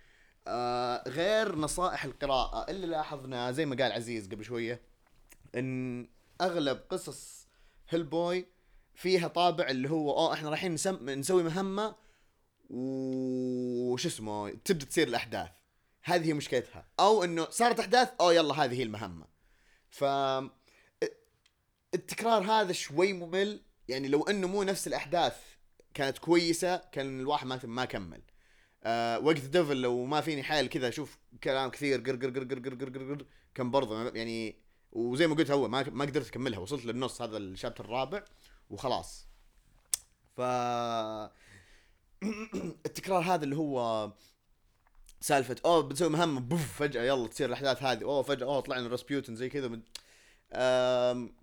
آه 0.49 1.09
غير 1.09 1.57
نصائح 1.57 2.05
القراءة 2.05 2.71
اللي 2.71 2.87
لاحظنا 2.87 3.53
زي 3.53 3.67
ما 3.67 3.77
قال 3.77 3.93
عزيز 3.93 4.29
قبل 4.29 4.45
شوية 4.45 4.81
إن 5.55 6.09
أغلب 6.41 6.81
قصص 6.91 7.49
هيل 7.89 8.03
بوي 8.03 8.47
فيها 8.95 9.29
طابع 9.29 9.69
اللي 9.69 9.91
هو 9.91 10.11
آه 10.17 10.33
إحنا 10.33 10.51
رايحين. 10.51 10.75
نسوي 11.01 11.43
مهمة 11.43 11.95
وش 12.71 14.07
اسمه 14.07 14.51
تبدأ 14.51 14.85
تصير 14.85 15.09
الأحداث. 15.09 15.51
هذه 16.03 16.29
هي 16.29 16.35
مشكلتها. 16.35 16.87
أو 17.01 17.25
إنه 17.25 17.51
صارت 17.51 17.81
أحداث 17.81 18.09
أو 18.21 18.31
يلا 18.31 18.65
هذه 18.65 18.79
هي 18.79 18.83
المهمة. 18.83 19.27
ف 19.91 20.05
التكرار 21.95 22.43
هذا 22.43 22.73
شوي 22.73 23.13
ممل. 23.13 23.63
يعني 23.89 24.09
لو 24.09 24.23
إنه 24.23 24.49
مو 24.49 24.63
نفس 24.63 24.87
الأحداث 24.87 25.37
كانت 25.95 26.19
كويسة 26.19 26.77
كان 26.77 27.21
الواحد 27.21 27.47
ما 27.47 27.61
ما 27.65 27.85
كمل. 27.85 28.23
أه 28.85 29.19
وقت 29.19 29.41
ديفل 29.41 29.77
لو 29.77 30.05
ما 30.05 30.21
فيني 30.21 30.43
حيل 30.43 30.67
كذا 30.67 30.89
أشوف 30.89 31.19
كلام 31.45 31.71
كثير 31.71 32.01
قر 32.01 32.17
قر 32.17 32.31
قر 32.31 32.45
قر 32.45 32.59
قر 32.59 32.75
قر 32.75 33.15
قر 33.15 33.27
كان 33.55 33.71
برضه 33.71 34.11
يعني 34.11 34.57
وزي 34.93 35.27
ما 35.27 35.35
قلت 35.35 35.51
هو 35.51 35.69
ما, 35.69 35.91
ما 35.91 36.05
قدرت 36.05 36.29
أكملها. 36.29 36.59
وصلت 36.59 36.85
للنص 36.85 37.23
هذا 37.23 37.37
الشابتر 37.37 37.85
الرابع 37.85 38.25
وخلاص. 38.71 39.27
ف 40.37 40.41
التكرار 42.87 43.23
هذا 43.23 43.45
اللي 43.45 43.57
هو 43.57 44.13
سالفة 45.21 45.57
أوه 45.65 45.81
بنسوي 45.81 46.09
مهمة. 46.09 46.41
بوف 46.41 46.73
فجأة 46.79 47.03
يلا 47.03 47.27
تصير 47.27 47.49
الأحداث 47.49 47.83
هذه. 47.83 48.03
أوه 48.03 48.23
فجأة 48.23 48.47
أوه 48.47 48.61
طلعنا 48.61 48.89
راسبيوتن 48.89 49.37
زي 49.37 49.49
كذا. 49.49 49.69
من... 49.69 49.81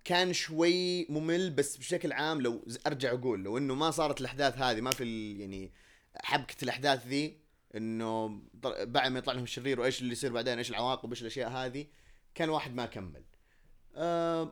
كان 0.04 0.32
شوي 0.32 1.06
ممل 1.08 1.50
بس 1.50 1.76
بشكل 1.76 2.12
عام 2.12 2.40
لو 2.40 2.64
أرجع 2.86 3.12
أقول 3.12 3.44
لو 3.44 3.58
إنه 3.58 3.74
ما 3.74 3.90
صارت 3.90 4.20
الأحداث 4.20 4.58
هذه 4.58 4.80
ما 4.80 4.90
في 4.90 5.04
ال- 5.04 5.40
يعني 5.40 5.72
حبكة 6.16 6.56
الأحداث 6.62 7.06
ذي 7.06 7.38
إنه 7.76 8.42
بعد 8.62 9.10
ما 9.12 9.18
يطلع 9.18 9.32
لهم 9.32 9.42
الشرير 9.42 9.80
وإيش 9.80 10.00
اللي 10.00 10.12
يصير 10.12 10.32
بعدين 10.32 10.58
إيش 10.58 10.70
العواقب 10.70 11.10
إيش 11.10 11.22
الأشياء 11.22 11.50
هذه 11.50 11.86
كان 12.34 12.48
واحد 12.48 12.74
ما 12.74 12.86
كمل. 12.86 13.24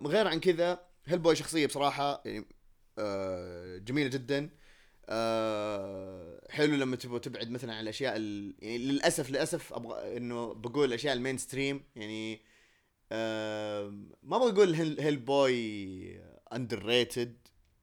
غير 0.06 0.26
عن 0.28 0.40
كذا 0.40 0.80
هيل 1.06 1.18
بوي 1.18 1.36
شخصية 1.36 1.66
بصراحة 1.66 2.22
يعني 2.24 2.44
آه، 2.98 3.78
جميلة 3.78 4.08
جدا. 4.10 4.50
آه، 5.08 6.40
حلو 6.50 6.74
لما 6.76 6.96
تبغى 6.96 7.20
تبعد 7.20 7.50
مثلا 7.50 7.74
عن 7.74 7.82
الأشياء 7.82 8.16
ال... 8.16 8.54
يعني 8.62 8.78
للأسف 8.78 9.30
للأسف 9.30 9.72
أبغى 9.72 10.16
إنه 10.16 10.54
بقول 10.54 10.88
الأشياء 10.88 11.14
ال 11.14 11.38
mainstream 11.38 11.84
يعني 11.96 12.42
آه، 13.12 13.88
ما 14.22 14.36
أبغى 14.36 14.50
أقول 14.52 14.74
هيل, 14.74 15.16
بوي 15.16 16.20
underrated 16.52 17.36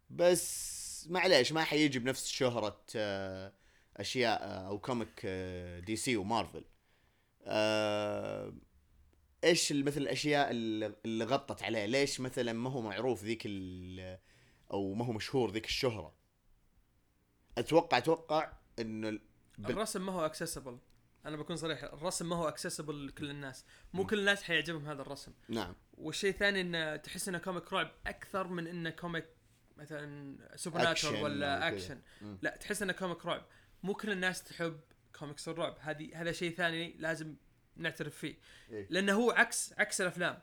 بس 0.10 1.08
معليش 1.10 1.52
ما 1.52 1.64
حيجي 1.64 2.00
بنفس 2.00 2.28
شهرة 2.28 2.82
آه، 2.96 3.54
أشياء 3.98 4.68
أو 4.68 4.80
comic 4.80 5.26
دي 5.86 5.96
سي 5.96 6.18
ومارفل. 6.18 6.64
إيش 9.44 9.72
مثل 9.72 10.02
الأشياء 10.02 10.48
اللي 10.52 11.26
غطت 11.26 11.64
عليه؟ 11.64 11.86
ليش 11.86 12.20
مثلا 12.20 12.54
ما 12.54 12.70
هو 12.70 12.82
معروف 12.82 13.24
ذيك 13.24 13.48
أو 14.72 14.94
ما 14.94 15.06
هو 15.06 15.12
مشهور 15.12 15.52
ذيك 15.52 15.66
الشهرة؟ 15.66 16.23
أتوقع 17.58 17.98
أتوقع 17.98 18.52
انه 18.80 19.10
ال- 19.10 19.22
بال- 19.58 19.72
الرسم 19.72 20.06
ما 20.06 20.12
هو 20.12 20.26
accessible 20.26 20.78
أنا 21.26 21.38
بكون 21.38 21.56
صريح 21.56 21.84
الرسم 21.84 22.30
ما 22.30 22.36
هو 22.36 22.48
accessible 22.48 23.08
لكل 23.08 23.30
الناس. 23.30 23.66
مو 23.94 24.04
م. 24.04 24.08
كل 24.08 24.20
الناس 24.20 24.44
حيعجبهم 24.44 24.86
هذا 24.88 25.02
الرسم. 25.02 25.34
نعم. 25.50 25.76
والشيء 25.98 26.30
الثاني 26.30 26.62
انه 26.62 26.96
تحس 26.96 27.28
انه 27.28 27.38
comic 27.38 27.74
رعب 27.74 27.92
أكثر 28.08 28.48
من 28.48 28.68
انه 28.68 28.90
comic 28.90 29.26
مثلا 29.78 30.38
super 30.56 30.92
action 30.92 31.16
ولا. 31.16 31.68
اكشن. 31.68 32.02
لا 32.42 32.58
تحس 32.58 32.82
انه 32.82 32.94
comic 32.94 33.26
رعب. 33.26 33.46
مو 33.84 33.94
كل 33.94 34.12
الناس 34.12 34.44
تحب 34.44 34.80
كوميكس 35.20 35.48
الرعب. 35.48 35.78
هذه 35.80 36.22
هذا 36.22 36.32
شيء 36.32 36.56
ثاني 36.56 36.96
لازم 37.00 37.36
نعترف 37.76 38.16
فيه. 38.18 38.38
إيه. 38.72 38.88
لأنه 38.90 39.14
هو 39.14 39.32
عكس 39.32 39.74
عكس 39.78 40.02
الأفلام. 40.02 40.40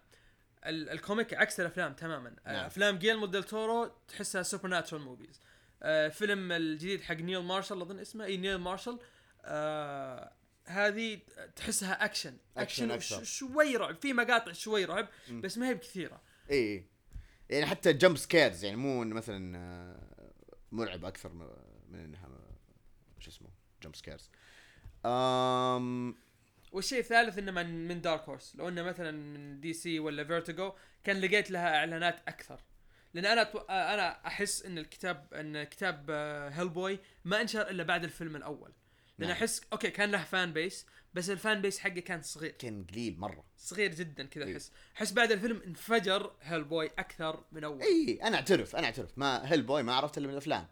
ال- 0.67 0.89
ال 0.91 0.98
comic 0.98 1.35
عكس 1.35 1.61
الأفلام 1.61 1.95
تماما. 1.95 2.37
نعم. 2.47 2.55
أفلام 2.65 2.99
جييرمو 2.99 3.27
ديل 3.27 3.45
تورو 3.45 3.91
تحسها 4.09 4.43
supernatural 4.43 5.05
movies 5.05 5.41
آه 5.83 6.09
فيلم 6.09 6.53
الجديد 6.53 7.03
حق 7.03 7.15
نيل 7.15 7.39
مارشال 7.43 7.81
أظن 7.83 7.99
اسمه. 7.99 8.25
إي 8.25 8.37
نيل 8.37 8.57
مارشال. 8.57 8.99
آه 9.45 10.33
هذه 10.65 11.19
تحسها 11.57 12.05
action. 12.05 12.37
action 12.57 12.91
action. 12.91 13.21
وش- 13.21 13.39
شوي 13.39 13.77
رعب. 13.77 13.97
في 14.03 14.13
مقاطع 14.13 14.53
شوي 14.53 14.85
رعب. 14.85 15.09
بس 15.31 15.59
ما 15.59 15.69
هي 15.69 15.75
بكثيرة. 15.75 16.21
إي 16.51 16.85
يعني 17.51 17.67
حتى 17.67 17.93
jump 17.93 18.17
scares 18.17 18.65
يعني 18.65 18.77
مو 18.77 19.05
مثلا 19.05 19.59
آه، 19.59 20.33
مرعب 20.73 21.05
أكثر 21.05 21.33
من 21.89 21.99
إنها 21.99 22.29
شو 23.19 23.31
اسمه 23.31 23.49
jump 23.83 23.97
scares 23.97 24.31
أم 25.07 26.15
والشيء 26.73 26.99
الثالث 26.99 27.39
إنه 27.39 27.53
من 27.53 27.89
من 27.89 28.01
دارك 28.01 28.21
هورس 28.23 28.57
لو 28.57 28.69
إنه 28.69 28.83
مثلا 28.83 29.11
من 29.11 29.61
دي 29.61 29.73
سي 29.73 29.99
ولا 29.99 30.25
فيرتيجو 30.25 30.73
كان 31.05 31.21
لقيت 31.21 31.51
لها 31.51 31.77
إعلانات 31.77 32.21
أكثر. 32.29 32.61
لأن 33.15 33.27
أنا 33.27 33.43
أتو... 33.43 33.59
أنا 33.59 34.27
أحس 34.27 34.63
إن 34.63 34.79
الكتاب 34.79 35.35
إن 35.35 35.65
كتاب 35.65 36.11
هيل 36.53 36.69
بوي 36.69 36.99
ما 37.25 37.41
انشر 37.41 37.71
إلا 37.71 37.83
بعد 37.83 38.05
الفيلم 38.05 38.37
الأول. 38.37 38.73
لأن 39.19 39.29
نعم. 39.29 39.39
احس 39.39 39.63
okay 39.73 39.91
كان 39.91 40.11
له 40.11 40.25
fan 40.25 40.53
base 40.53 40.87
بس 41.15 41.31
ال 41.31 41.38
fan 41.38 41.61
base 41.61 41.79
حقه 41.79 42.01
كان 42.01 42.23
صغير. 42.23 42.51
كان 42.51 42.85
قليل 42.85 43.19
مرة. 43.21 43.45
صغير 43.57 43.95
جدا 43.95 44.27
كذا 44.27 44.45
إيه. 44.45 44.55
أحس. 44.55 44.73
أحس 44.97 45.13
بعد 45.13 45.33
الفيلم 45.33 45.63
انفجر 45.67 46.33
هيل 46.41 46.65
بوي 46.65 46.87
أكثر 46.87 47.45
من 47.53 47.65
أول. 47.65 47.83
اي 47.83 48.21
أنا 48.23 48.37
أعترف 48.37 48.77
أنا 48.77 48.87
أعترف. 48.87 49.19
ما 49.19 49.53
هيل 49.53 49.63
بوي 49.63 49.83
ما 49.83 49.95
عرفت 49.95 50.19
إلا 50.19 50.27
من 50.27 50.33
الأفلام. 50.33 50.69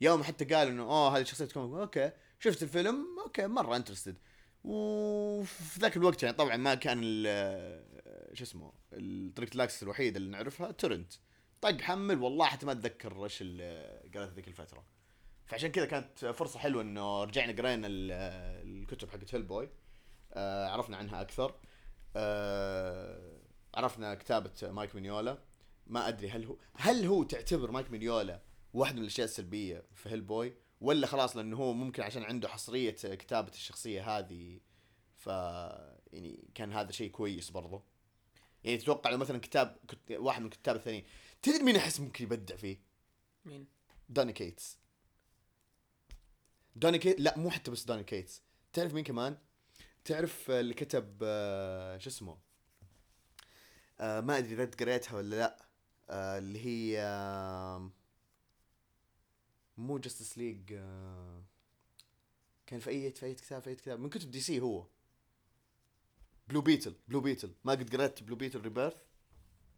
يوم 0.00 0.22
حتى 0.22 0.44
قال 0.44 0.68
إنه 0.68 0.82
أوه 0.82 1.18
هذه 1.18 1.22
شخصية 1.24 1.44
comic. 1.44 1.80
okay. 1.80 2.10
شفت 2.40 2.62
الفيلم؟ 2.62 3.06
okay 3.24 3.46
مرة 3.46 3.76
interested 3.76 4.18
وفي 4.64 5.80
ذاك 5.80 5.96
الوقت 5.96 6.22
يعني 6.22 6.36
طبعا 6.36 6.56
ما 6.56 6.74
كان 6.74 7.00
ال- 7.04 8.36
شو 8.36 8.44
اسمه 8.44 8.72
طريقة 9.36 9.54
ال 9.54 9.58
access 9.58 9.82
الوحيدة 9.82 10.16
اللي 10.16 10.30
نعرفها 10.30 10.70
torrent 10.70 11.12
طق 11.62 11.80
حمل 11.80 12.18
والله 12.22 12.46
حتى 12.46 12.66
ما 12.66 12.72
أتذكر 12.72 13.24
إيش 13.24 13.42
اللي 13.42 14.00
قريته 14.14 14.32
ذيك 14.32 14.48
الفترة. 14.48 14.84
فعشان 15.46 15.70
كذا 15.70 15.86
كانت 15.86 16.24
فرصة 16.26 16.58
حلوة 16.58 16.82
إنه 16.82 17.24
رجعنا 17.24 17.52
قرينا 17.52 17.86
ال- 17.86 18.12
الكتب 18.68 19.10
حقت 19.10 19.34
هيل 19.34 19.42
بوي 19.42 19.70
آه 20.32 20.68
عرفنا 20.68 20.96
عنها 20.96 21.20
أكثر. 21.20 21.54
آه 22.16 23.38
عرفنا 23.74 24.14
كتابة 24.14 24.50
مايك 24.62 24.94
مينولا. 24.94 25.38
ما 25.86 26.08
أدري 26.08 26.30
هل 26.30 26.44
هو 26.44 26.56
هل 26.76 27.06
هو 27.06 27.22
تعتبر 27.22 27.70
مايك 27.70 27.90
مينولا 27.90 28.42
واحدة 28.74 28.96
من 28.96 29.02
الأشياء 29.02 29.24
السلبية 29.24 29.84
في 29.94 30.08
هيل 30.08 30.20
بوي 30.20 30.54
ولا 30.80 31.06
خلاص 31.06 31.36
لأنه 31.36 31.56
هو 31.56 31.72
ممكن 31.72 32.02
عشان 32.02 32.22
عنده 32.24 32.48
حصرية 32.48 32.90
كتابة 32.90 33.48
الشخصية 33.50 34.18
هذه 34.18 34.60
ف 35.16 35.26
يعني 35.26 36.48
كان 36.54 36.72
هذا 36.72 36.92
شيء 36.92 37.10
كويس 37.10 37.50
برضه. 37.50 37.82
يعني 38.64 38.76
تتوقع 38.78 39.10
لو 39.10 39.18
مثلا 39.18 39.38
كتاب 39.38 39.76
كت... 39.88 39.98
واحد 40.12 40.40
من 40.40 40.46
الكتاب 40.46 40.76
الثانيين 40.76 41.04
تدري 41.42 41.62
مين 41.62 41.76
أحس 41.76 42.00
ممكن 42.00 42.24
يبدع 42.24 42.56
فيه؟ 42.56 42.80
مين؟ 43.44 43.66
دوني 44.08 44.32
كيتس. 44.32 44.78
دوني 46.76 46.98
كيتس 46.98 47.20
لا 47.20 47.38
مو 47.38 47.50
حتى 47.50 47.70
بس 47.70 47.84
دوني 47.84 48.04
كيتس. 48.04 48.42
تعرف 48.72 48.94
مين 48.94 49.04
كمان؟ 49.04 49.38
تعرف 50.04 50.50
اللي 50.50 50.74
كتب 50.74 51.18
آه، 51.22 51.98
شو 51.98 52.10
اسمه؟ 52.10 52.38
آه، 54.00 54.20
ما 54.20 54.38
أدري 54.38 54.54
إذا 54.54 54.70
قريتها 54.80 55.16
ولا 55.16 55.36
لا. 55.36 55.66
آه، 56.10 56.38
اللي 56.38 56.66
هي 56.66 57.02
مو 59.76 59.98
Justice 59.98 60.38
League 60.38 60.68
كان 62.66 62.80
في 62.80 62.90
أي 62.90 63.10
في 63.12 63.26
أي 63.26 63.34
كتاب 63.34 63.62
في 63.62 63.70
أي 63.70 63.74
كتاب 63.74 64.00
من 64.00 64.10
كتب 64.10 64.30
دي 64.30 64.40
سي 64.40 64.60
هو. 64.60 64.86
Blue 66.48 66.60
Beetle 66.60 66.94
Blue 67.08 67.20
Beetle 67.20 67.54
ما 67.64 67.72
قد 67.72 67.96
قريت 67.96 68.22
Blue 68.22 68.36
Beetle 68.36 68.60
Rebirth 68.60 68.94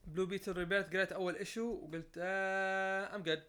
Blue 0.07 0.27
Beetle 0.27 0.57
Rebirth 0.57 0.93
قريت 0.93 1.13
أول 1.13 1.37
issue 1.37 1.63
وقلت 1.73 2.19
I'm 2.19 3.23
good 3.23 3.43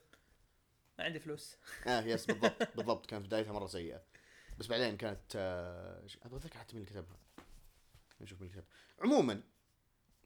ما 1.00 1.06
عندي 1.06 1.20
فلوس. 1.20 1.56
آه 1.88 2.02
yes 2.02 2.26
بالضبط 2.32 2.76
بالضبط. 2.76 3.06
كانت 3.06 3.26
بدايتها 3.26 3.54
مرة 3.54 3.68
سيئة. 3.68 4.02
بس 4.58 4.68
بعدين 4.68 4.98
كانت 4.98 5.22
آه 5.36 6.08
أبغى 6.26 6.38
أتذكر 6.38 6.60
حتى 6.60 6.76
مين 6.76 6.84
اللي 6.88 6.94
كتبها. 7.02 7.18
نشوف 8.22 8.42
مين 8.42 8.50
اللي 8.52 8.62
كتبها 8.62 8.76
عموما 9.02 9.42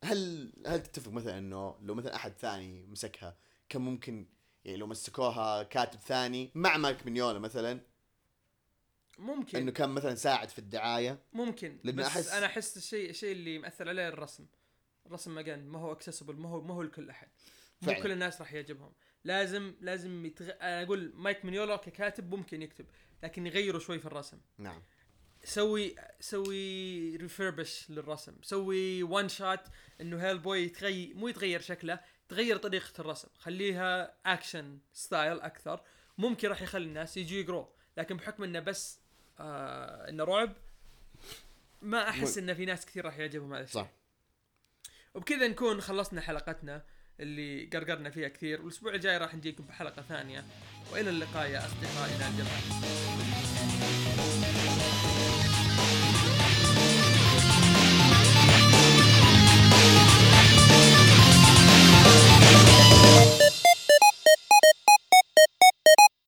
هل 0.03 0.51
هل 0.67 0.83
تتفق 0.83 1.11
مثلا 1.11 1.37
إنه 1.37 1.77
لو 1.81 1.95
مثلا 1.95 2.15
أحد 2.15 2.31
ثاني 2.31 2.85
مسكها 2.85 3.37
كان 3.69 3.81
ممكن 3.81 4.27
يعني 4.65 4.77
لو 4.77 4.87
مسكوها 4.87 5.63
كاتب 5.63 5.99
ثاني 5.99 6.51
مع 6.55 6.77
مايك 6.77 7.05
مينولا 7.05 7.39
مثلا؟ 7.39 7.79
ممكن. 9.17 9.57
إنه 9.57 9.71
كان 9.71 9.89
مثلا 9.89 10.15
ساعد 10.15 10.49
في 10.49 10.59
الدعاية؟ 10.59 11.19
ممكن. 11.33 11.79
لأن 11.83 11.95
بس 11.95 12.07
أحس- 12.07 12.33
أنا 12.33 12.45
أحس 12.45 12.77
الشيء 12.77 13.09
الشيء 13.09 13.31
اللي 13.31 13.59
مأثر 13.59 13.89
عليه 13.89 14.07
الرسم. 14.07 14.45
الرسم 15.09 15.35
مجان 15.35 15.67
ما 15.67 15.79
هو 15.79 15.91
accessible 15.91 16.35
ما 16.35 16.49
هو 16.49 16.61
ما 16.61 16.73
هو 16.73 16.81
لكل 16.81 17.09
أحد. 17.09 17.27
مو. 17.81 17.93
كل 17.93 18.11
الناس 18.11 18.41
راح 18.41 18.53
يعجبهم. 18.53 18.93
لازم 19.23 19.75
لازم 19.81 20.25
يتغ... 20.25 20.49
أنا 20.49 20.83
أقول 20.83 21.11
مايك 21.15 21.45
مينولا 21.45 21.75
ككاتب 21.75 22.35
ممكن 22.35 22.61
يكتب 22.61 22.85
لكن 23.23 23.47
يغيروا 23.47 23.79
شوي 23.79 23.99
في 23.99 24.05
الرسم. 24.05 24.37
نعم. 24.57 24.83
سوي 25.43 25.95
سوي 26.19 27.15
refurbish 27.15 27.89
للرسم. 27.89 28.35
سوي 28.41 29.03
one 29.03 29.29
shot 29.29 29.59
إنه 30.01 30.23
هيل 30.27 30.39
بوي 30.39 30.59
يتغير 30.59 31.15
مو 31.15 31.27
يتغير 31.27 31.61
شكله 31.61 31.99
تغير 32.29 32.57
طريقة 32.57 33.01
الرسم. 33.01 33.27
خليها 33.37 34.15
action 34.25 34.79
style 34.93 35.39
أكثر. 35.39 35.81
ممكن 36.17 36.47
راح 36.47 36.61
يخلي 36.61 36.85
الناس 36.85 37.17
يجوا 37.17 37.39
يقروا 37.39 37.65
لكن 37.97 38.17
بحكم 38.17 38.43
إنه 38.43 38.59
بس 38.59 38.99
آه 39.39 40.09
إنه 40.09 40.23
رعب 40.23 40.53
ما 41.81 42.09
أحس 42.09 42.37
إنه 42.37 42.53
في 42.53 42.65
ناس 42.65 42.85
كثير 42.85 43.05
راح 43.05 43.17
يعجبهم 43.17 43.53
هذا 43.53 43.63
الشيء. 43.63 43.81
صح. 43.81 43.89
وبكذا 45.15 45.47
نكون 45.47 45.81
خلصنا 45.81 46.21
حلقتنا 46.21 46.85
اللي 47.19 47.69
قرقرنا 47.73 48.09
فيها 48.09 48.27
كثير. 48.27 48.61
والأسبوع 48.61 48.93
الجاي 48.93 49.17
راح 49.17 49.35
نجيكم 49.35 49.63
بحلقة 49.63 50.01
ثانية. 50.01 50.43
وإلى 50.91 51.09
اللقاء 51.09 51.49
يا 51.49 51.65
اصدقائنا 51.65 52.27
الجمال. 52.27 53.48